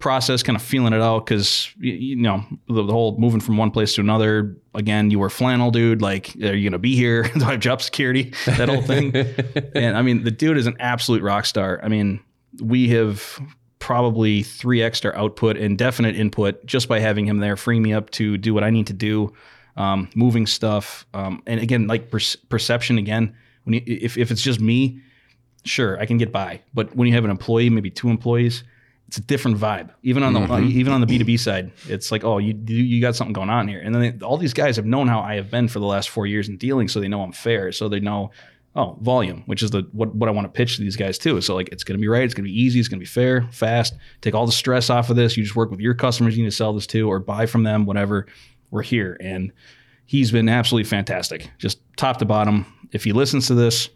[0.00, 3.56] process, kind of feeling it out because you, you know the, the whole moving from
[3.56, 4.56] one place to another.
[4.74, 6.02] Again, you were flannel dude.
[6.02, 7.22] Like, are you gonna be here?
[7.34, 8.32] Do I have job security?
[8.46, 9.14] That whole thing.
[9.74, 11.80] and I mean, the dude is an absolute rock star.
[11.82, 12.20] I mean,
[12.60, 13.40] we have
[13.78, 18.10] probably three extra output and definite input just by having him there, freeing me up
[18.10, 19.32] to do what I need to do,
[19.76, 21.06] um, moving stuff.
[21.14, 23.34] Um, and again, like per- perception again,
[23.64, 25.00] when you, if, if it's just me,
[25.64, 26.60] sure, I can get by.
[26.74, 28.64] But when you have an employee, maybe two employees,
[29.10, 29.90] it's a different vibe.
[30.04, 32.54] Even on the uh, even on the B two B side, it's like, oh, you
[32.68, 33.80] you got something going on here.
[33.80, 36.10] And then they, all these guys have known how I have been for the last
[36.10, 37.72] four years in dealing, so they know I'm fair.
[37.72, 38.30] So they know,
[38.76, 41.40] oh, volume, which is the what what I want to pitch to these guys too.
[41.40, 43.02] So like, it's going to be right, it's going to be easy, it's going to
[43.02, 43.96] be fair, fast.
[44.20, 45.36] Take all the stress off of this.
[45.36, 47.64] You just work with your customers you need to sell this to, or buy from
[47.64, 48.28] them, whatever.
[48.70, 49.50] We're here, and
[50.06, 52.64] he's been absolutely fantastic, just top to bottom.
[52.92, 53.88] If he listens to this.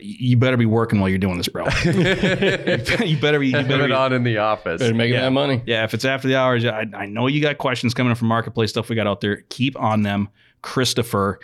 [0.00, 1.64] You better be working while you're doing this, bro.
[1.84, 3.48] you better be.
[3.48, 4.80] You Put better it be, on in the office.
[4.80, 5.22] Better making Yeah.
[5.22, 5.62] that money.
[5.66, 8.28] yeah, if it's after the hours, I, I know you got questions coming in from
[8.28, 9.42] marketplace stuff we got out there.
[9.48, 10.28] Keep on them,
[10.62, 11.40] Christopher.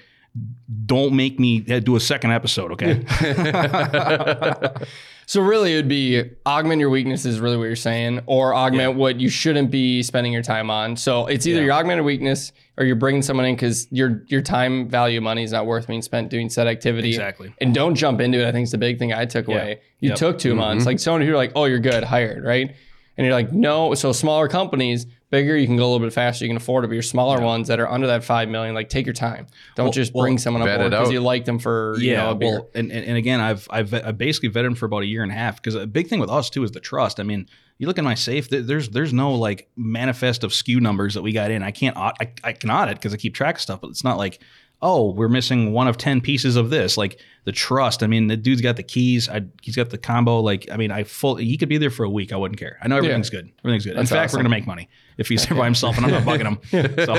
[0.86, 3.04] Don't make me do a second episode, okay?
[5.26, 9.18] So really, it would be augment your weaknesses, really what you're saying, or augment what
[9.20, 10.98] you shouldn't be spending your time on.
[10.98, 11.64] So it's either Yeah.
[11.64, 15.52] your augmented weakness or you're bringing someone in because your your time value money is
[15.52, 17.10] not worth being spent doing said activity.
[17.10, 17.54] Exactly.
[17.60, 18.48] And don't jump into it.
[18.48, 19.54] I think is the big thing I took Yeah.
[19.54, 19.80] away.
[20.00, 20.18] You Yep.
[20.18, 20.58] took 2 mm-hmm.
[20.58, 20.86] months.
[20.86, 22.74] Like someone who you're like, oh, you're good, hired, right?
[23.16, 23.94] And you're like, no.
[23.94, 26.44] So smaller companies, bigger, you can go a little bit faster.
[26.44, 26.88] You can afford it.
[26.88, 29.46] But your smaller ones that are under that five million, like take your time.
[29.76, 32.16] Don't Well- just well, bring someone on vet board because you like them for you
[32.16, 35.02] know, a well, and, and and again, I've I've I basically vetted them for about
[35.04, 37.20] a year and a half because a big thing with us too is the trust.
[37.20, 37.46] I mean,
[37.78, 41.32] you look in my safe, there's there's no like manifest of SKU numbers that we
[41.32, 41.62] got in.
[41.62, 44.04] I can't aud- I, I can audit because I keep track of stuff, but it's
[44.04, 44.40] not like
[44.82, 46.96] oh we're missing one of ten pieces of this.
[46.96, 48.02] Like the trust.
[48.02, 49.28] I mean, the dude's got the keys.
[49.28, 50.40] I, he's got the combo.
[50.40, 52.32] Like I mean, I full he could be there for a week.
[52.32, 52.78] I wouldn't care.
[52.82, 53.50] I know everything's good.
[53.60, 53.96] Everything's good.
[53.96, 54.38] In fact, awesome.
[54.38, 56.58] we're gonna make money if he's there by himself, and I'm not bugging him.
[57.04, 57.14] So.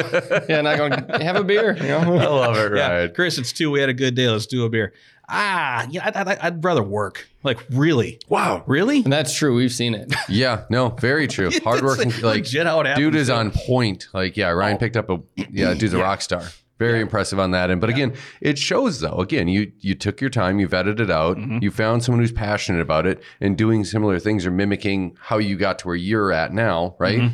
[0.49, 1.76] yeah, not going to have a beer.
[1.78, 1.99] You know?
[1.99, 3.14] I love it, Yeah, right?
[3.14, 3.72] Chris, it's two.
[3.72, 4.28] We had a good day.
[4.28, 4.93] Let's do a beer.
[5.28, 7.28] Ah, yeah, I'd, I'd, I'd rather work.
[7.43, 8.19] Like, really?
[8.30, 8.63] Wow.
[8.67, 9.03] Really?
[9.03, 9.55] And that's true.
[9.55, 10.13] We've seen it.
[10.30, 11.49] Yeah, no, very true.
[11.63, 13.05] Hardworking, It's like legit how it happens.
[13.05, 14.07] dude is on point.
[14.13, 16.43] Like, yeah, Ryan picked up a yeah, dude's a rock star.
[16.78, 17.80] Very impressive on that end.
[17.80, 19.17] But again, it shows though.
[19.19, 22.82] Again, you you took your time, you vetted it out, you found someone who's passionate
[22.82, 26.51] about it and doing similar things or mimicking how you got to where you're at
[26.51, 27.32] now, right?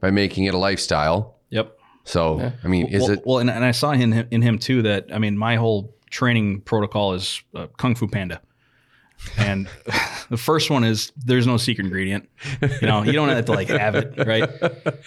[0.00, 1.36] By making it a lifestyle.
[1.50, 1.76] Yep.
[2.04, 4.58] So, I mean, is well, it well, and, and I saw in him, in him
[4.58, 8.40] too that I mean, my whole training protocol is uh, Kung Fu Panda.
[9.36, 9.68] And
[10.30, 12.28] the first one is there's no secret ingredient.
[12.80, 14.48] You know, you don't have to like have it, right?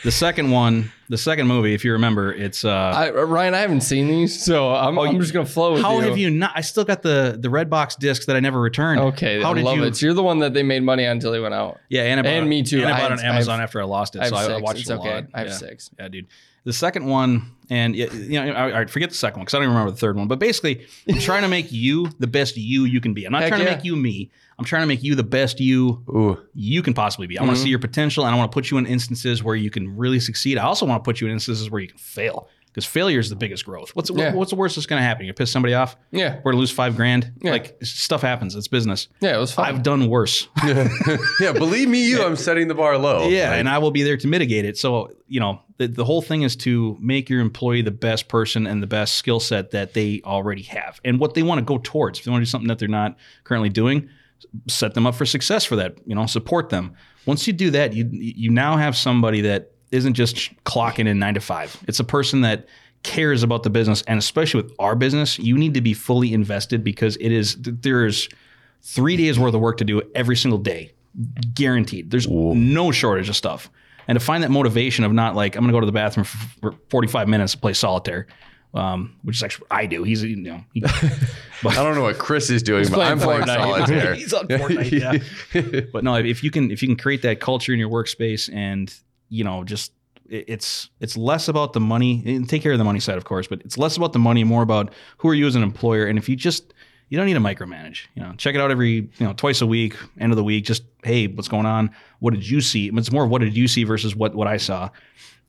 [0.03, 3.81] The second one, the second movie, if you remember, it's uh I, Ryan, I haven't
[3.81, 6.01] seen these, so I'm, I'm just gonna flow with how you.
[6.01, 8.99] have you not I still got the the Redbox discs that I never returned.
[8.99, 9.95] Okay, How I did love you it.
[9.95, 11.79] So you're the one that they made money on until they went out.
[11.89, 12.83] Yeah, and I bought And me too.
[12.83, 14.81] And I I bought on Amazon after I lost it, I so I, I watched
[14.81, 15.15] it's it a okay.
[15.15, 15.25] lot.
[15.33, 15.53] I have yeah.
[15.53, 15.89] six.
[15.97, 16.27] Yeah, dude.
[16.65, 18.07] The second one, and you
[18.39, 20.29] know, I, I forget the second one because I don't even remember the third one.
[20.29, 23.25] But basically, I'm trying to make you the best you you can be.
[23.25, 23.75] I'm not Heck trying to yeah.
[23.75, 24.31] make you me.
[24.57, 27.37] I'm trying to make you the best you Ooh, you can possibly be.
[27.37, 27.63] I want to mm-hmm.
[27.63, 30.19] see your potential, and I want to put you in instances where you can really
[30.19, 30.57] succeed.
[30.57, 33.29] I also want to put you in instances where you can fail because failure is
[33.29, 33.91] the biggest growth.
[33.95, 34.33] What's Yeah.
[34.33, 35.27] what's the worst that's going to happen?
[35.27, 35.95] You piss somebody off.
[36.11, 37.31] Yeah, We're to lose five grand.
[37.41, 37.51] Yeah.
[37.51, 38.55] Like stuff happens.
[38.55, 39.07] It's business.
[39.21, 39.65] yeah, it was fun.
[39.67, 40.47] I've done worse.
[40.65, 41.51] yeah.
[41.53, 42.23] Believe me, you.
[42.23, 43.27] I'm setting the bar low.
[43.29, 44.77] Yeah, Like, and I will be there to mitigate it.
[44.77, 48.65] So, you know, the, the whole thing is to make your employee the best person
[48.67, 51.79] and the best skill set that they already have and what they want to go
[51.83, 52.19] towards.
[52.19, 54.09] If they want to do something that they're not currently doing,
[54.67, 56.95] set them up for success for that, you know, support them.
[57.25, 61.35] Once you do that, you you now have somebody that isn't just clocking in 9
[61.35, 61.83] to 5.
[61.87, 62.67] It's a person that
[63.03, 66.83] cares about the business and especially with our business, you need to be fully invested
[66.83, 68.29] because it is there's
[68.81, 70.93] 3 days worth of work to do every single day
[71.53, 72.11] guaranteed.
[72.11, 73.69] There's no shortage of stuff.
[74.07, 76.25] And to find that motivation of not like I'm going to go to the bathroom
[76.25, 78.27] for 45 minutes to play solitaire,
[78.73, 80.03] um, which is actually what I do.
[80.03, 80.83] He's you know he,
[81.65, 84.13] I don't know what Chris is doing, but playing I'm playing solitaire.
[84.15, 84.91] he's on Fortnite.
[84.91, 85.81] Yeah.
[85.93, 88.93] but no, if you can if you can create that culture in your workspace and
[89.33, 89.91] you know just
[90.29, 93.47] it's it's less about the money and take care of the money side of course
[93.47, 96.17] but it's less about the money more about who are you as an employer and
[96.17, 96.73] if you just
[97.09, 99.67] you don't need to micromanage you know check it out every you know twice a
[99.67, 101.91] week end of the week just hey what's going on?
[102.19, 102.89] What did you see?
[102.93, 104.89] It's more of what did you see versus what what i saw?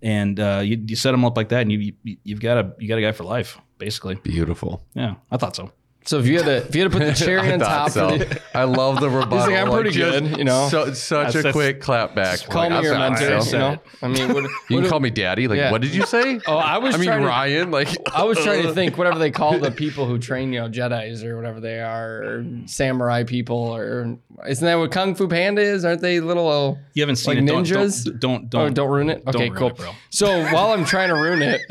[0.03, 2.75] And uh, you, you set them up like that and you, you you've got a
[2.79, 4.17] you got a guy for life basically.
[4.17, 4.83] Beautiful.
[4.95, 5.73] yeah i thought so
[6.05, 7.93] so if you had to if you had to put the cherry on top, thought
[7.93, 8.11] so.
[8.11, 9.55] for the, I love the rebuttal.
[9.55, 10.69] I'm pretty just good, you know?
[10.69, 12.41] So, such That's- a that's- quick clap back.
[12.49, 13.41] call Like, me I your thought mentor.
[13.41, 13.57] so.
[13.57, 15.49] You know, I mean, what, You can what- call me daddy.
[15.49, 15.71] Like, Yeah.
[15.73, 16.41] what did you say?
[16.47, 17.71] Oh, I was I mean, trying to- Ryan.
[17.71, 20.69] Like, I was trying to think whatever they call the people who train, you know,
[20.69, 25.63] Jedi's or whatever they are, or samurai people, or isn't that what Kung Fu Panda
[25.63, 25.85] is?
[25.85, 26.49] Aren't they little?
[26.49, 28.05] Uh, you haven't seen Like it don't, ninjas?
[28.21, 29.25] don't don't oh, don't, don't ruin it.
[29.25, 29.69] don't Okay, ruin cool.
[29.71, 29.91] it, bro.
[30.11, 31.63] So while I'm trying to ruin it,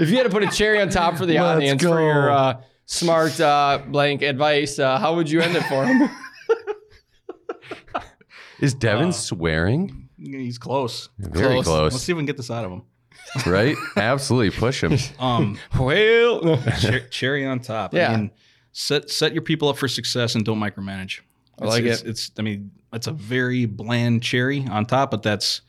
[0.00, 2.30] if you had to put a cherry on top for the Let's audience for your
[2.30, 6.08] uh, smart uh, blank advice, uh, how would you end it for him?
[8.60, 10.08] is Devin Uh, swearing?
[10.20, 11.64] he's close Very close.
[11.66, 11.92] close.
[11.92, 12.82] let's see if we can get this out of him
[13.46, 13.76] right?
[13.96, 14.50] Absolutely.
[14.50, 14.96] Push him.
[15.20, 17.92] um well, cher- cherry on top.
[17.92, 18.10] Yeah.
[18.12, 18.30] I mean,
[18.72, 21.20] set set your people up for success and don't micromanage.
[21.60, 22.08] I like it's, it.
[22.08, 25.60] It's, I mean, it's a very bland cherry on top, but that's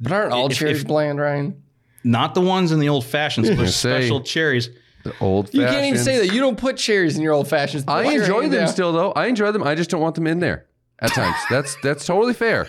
[0.00, 1.62] but aren't all If- cherries if- bland, Ryan?
[2.04, 4.00] not the ones in the old fashions, but say.
[4.00, 4.70] special cherries.
[5.04, 6.34] The old You can't even say that.
[6.34, 7.84] You don't put cherries in your old fashions.
[7.86, 9.12] I enjoy them still, though.
[9.12, 9.62] I enjoy them.
[9.62, 10.66] I just don't want them in there
[10.98, 11.36] at times.
[11.50, 12.68] that's that's totally fair.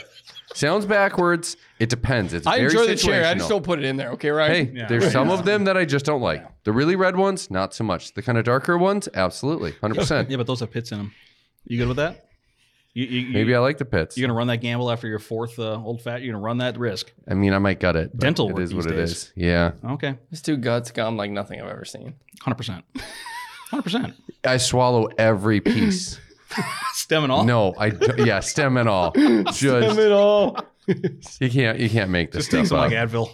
[0.54, 1.58] Sounds backwards.
[1.80, 2.34] It depends.
[2.34, 3.26] It's I very enjoy the cherry.
[3.26, 3.38] I situational.
[3.38, 4.12] just don't put it in there.
[4.12, 4.52] Okay, right?
[4.52, 4.88] Hey, Yeah.
[4.88, 6.46] there's some of them that I just don't like.
[6.64, 8.14] The really red ones, not so much.
[8.14, 10.30] The kind of darker ones, absolutely, hundred percent.
[10.30, 11.14] Yeah, but those have pits in them.
[11.66, 12.25] You good with that?
[12.96, 14.18] You, you, you, Maybe I like the pits.
[14.18, 16.22] you're gonna run that gamble after your fourth uh, old fat.
[16.22, 17.12] You're gonna run that risk.
[17.30, 18.18] I mean, I might gut it.
[18.18, 19.12] Dental It work is what these it days.
[19.12, 19.34] is.
[19.36, 22.16] Yeah, Okay, Let's guts gum like nothing I've ever seen.
[22.42, 22.86] hundred percent,
[23.70, 24.14] hundred percent.
[24.46, 26.20] I swallow every piece.
[26.94, 27.44] Stem and all.
[27.44, 29.12] no, I do- yeah, stem and all.
[29.52, 30.58] Just stem and all.
[30.88, 32.92] you can't you can't make this just take stuff some up.
[32.92, 33.30] like Advil.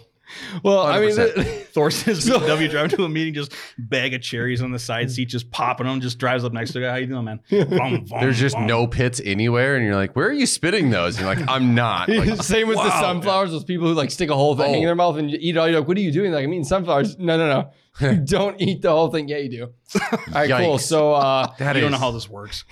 [0.62, 1.66] Well, I mean, 100%.
[1.66, 5.50] Thorsten's BMW driving to a meeting, just bag of cherries on the side seat, just
[5.50, 6.00] popping them.
[6.00, 6.90] Just drives up next to the guy.
[6.90, 7.40] How you doing, man?
[7.48, 8.66] Vroom, vroom, There's just vroom.
[8.66, 11.74] no pits anywhere, and you're like, "Where are you spitting those?" And you're like, "I'm
[11.74, 13.00] not." Like, Same with the Wow.
[13.00, 13.50] sunflowers.
[13.50, 14.78] Those people who like stick a whole thing Oh.
[14.78, 15.68] in their mouth and you eat it all.
[15.68, 16.30] You're like, what are you doing?
[16.32, 17.16] Like, I'm eating sunflowers.
[17.18, 17.70] No, no, no.
[18.12, 19.28] You don't eat the whole thing.
[19.28, 19.62] Yeah, you do.
[20.00, 20.78] All right, cool.
[20.78, 22.64] So uh, that You don't know how this works.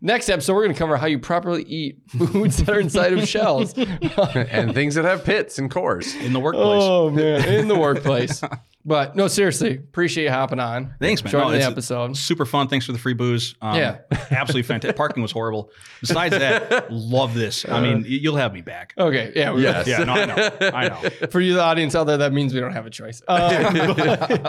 [0.00, 3.26] Next episode, we're going to cover how you properly eat foods that are inside of
[3.28, 3.74] shells.
[4.34, 6.14] and things that have pits and cores.
[6.16, 6.82] in the workplace.
[6.82, 8.42] oh man, in the workplace.
[8.88, 10.94] But no, seriously, appreciate you hopping on.
[11.00, 11.32] Thanks, man.
[11.32, 12.16] Joining No, the episode.
[12.16, 12.68] Super fun.
[12.68, 13.56] Thanks for the free booze.
[13.60, 13.98] Um, Yeah.
[14.30, 14.96] absolutely fantastic.
[14.96, 15.70] Parking was horrible.
[16.00, 17.68] Besides that, love this.
[17.68, 18.94] I mean, you'll have me back.
[18.96, 19.88] Okay, yeah, we- Yes.
[19.88, 20.50] Yeah, no, I know.
[20.72, 21.10] I know.
[21.30, 23.20] For you, the audience out there, that means we don't have a choice.
[23.26, 23.40] Um,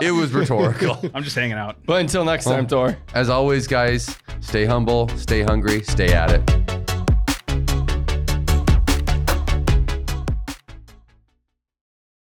[0.00, 0.98] it was rhetorical.
[1.12, 1.84] I'm just hanging out.
[1.84, 2.96] but until next time, Thor.
[3.14, 6.87] As always, guys, stay humble, stay hungry, stay at it.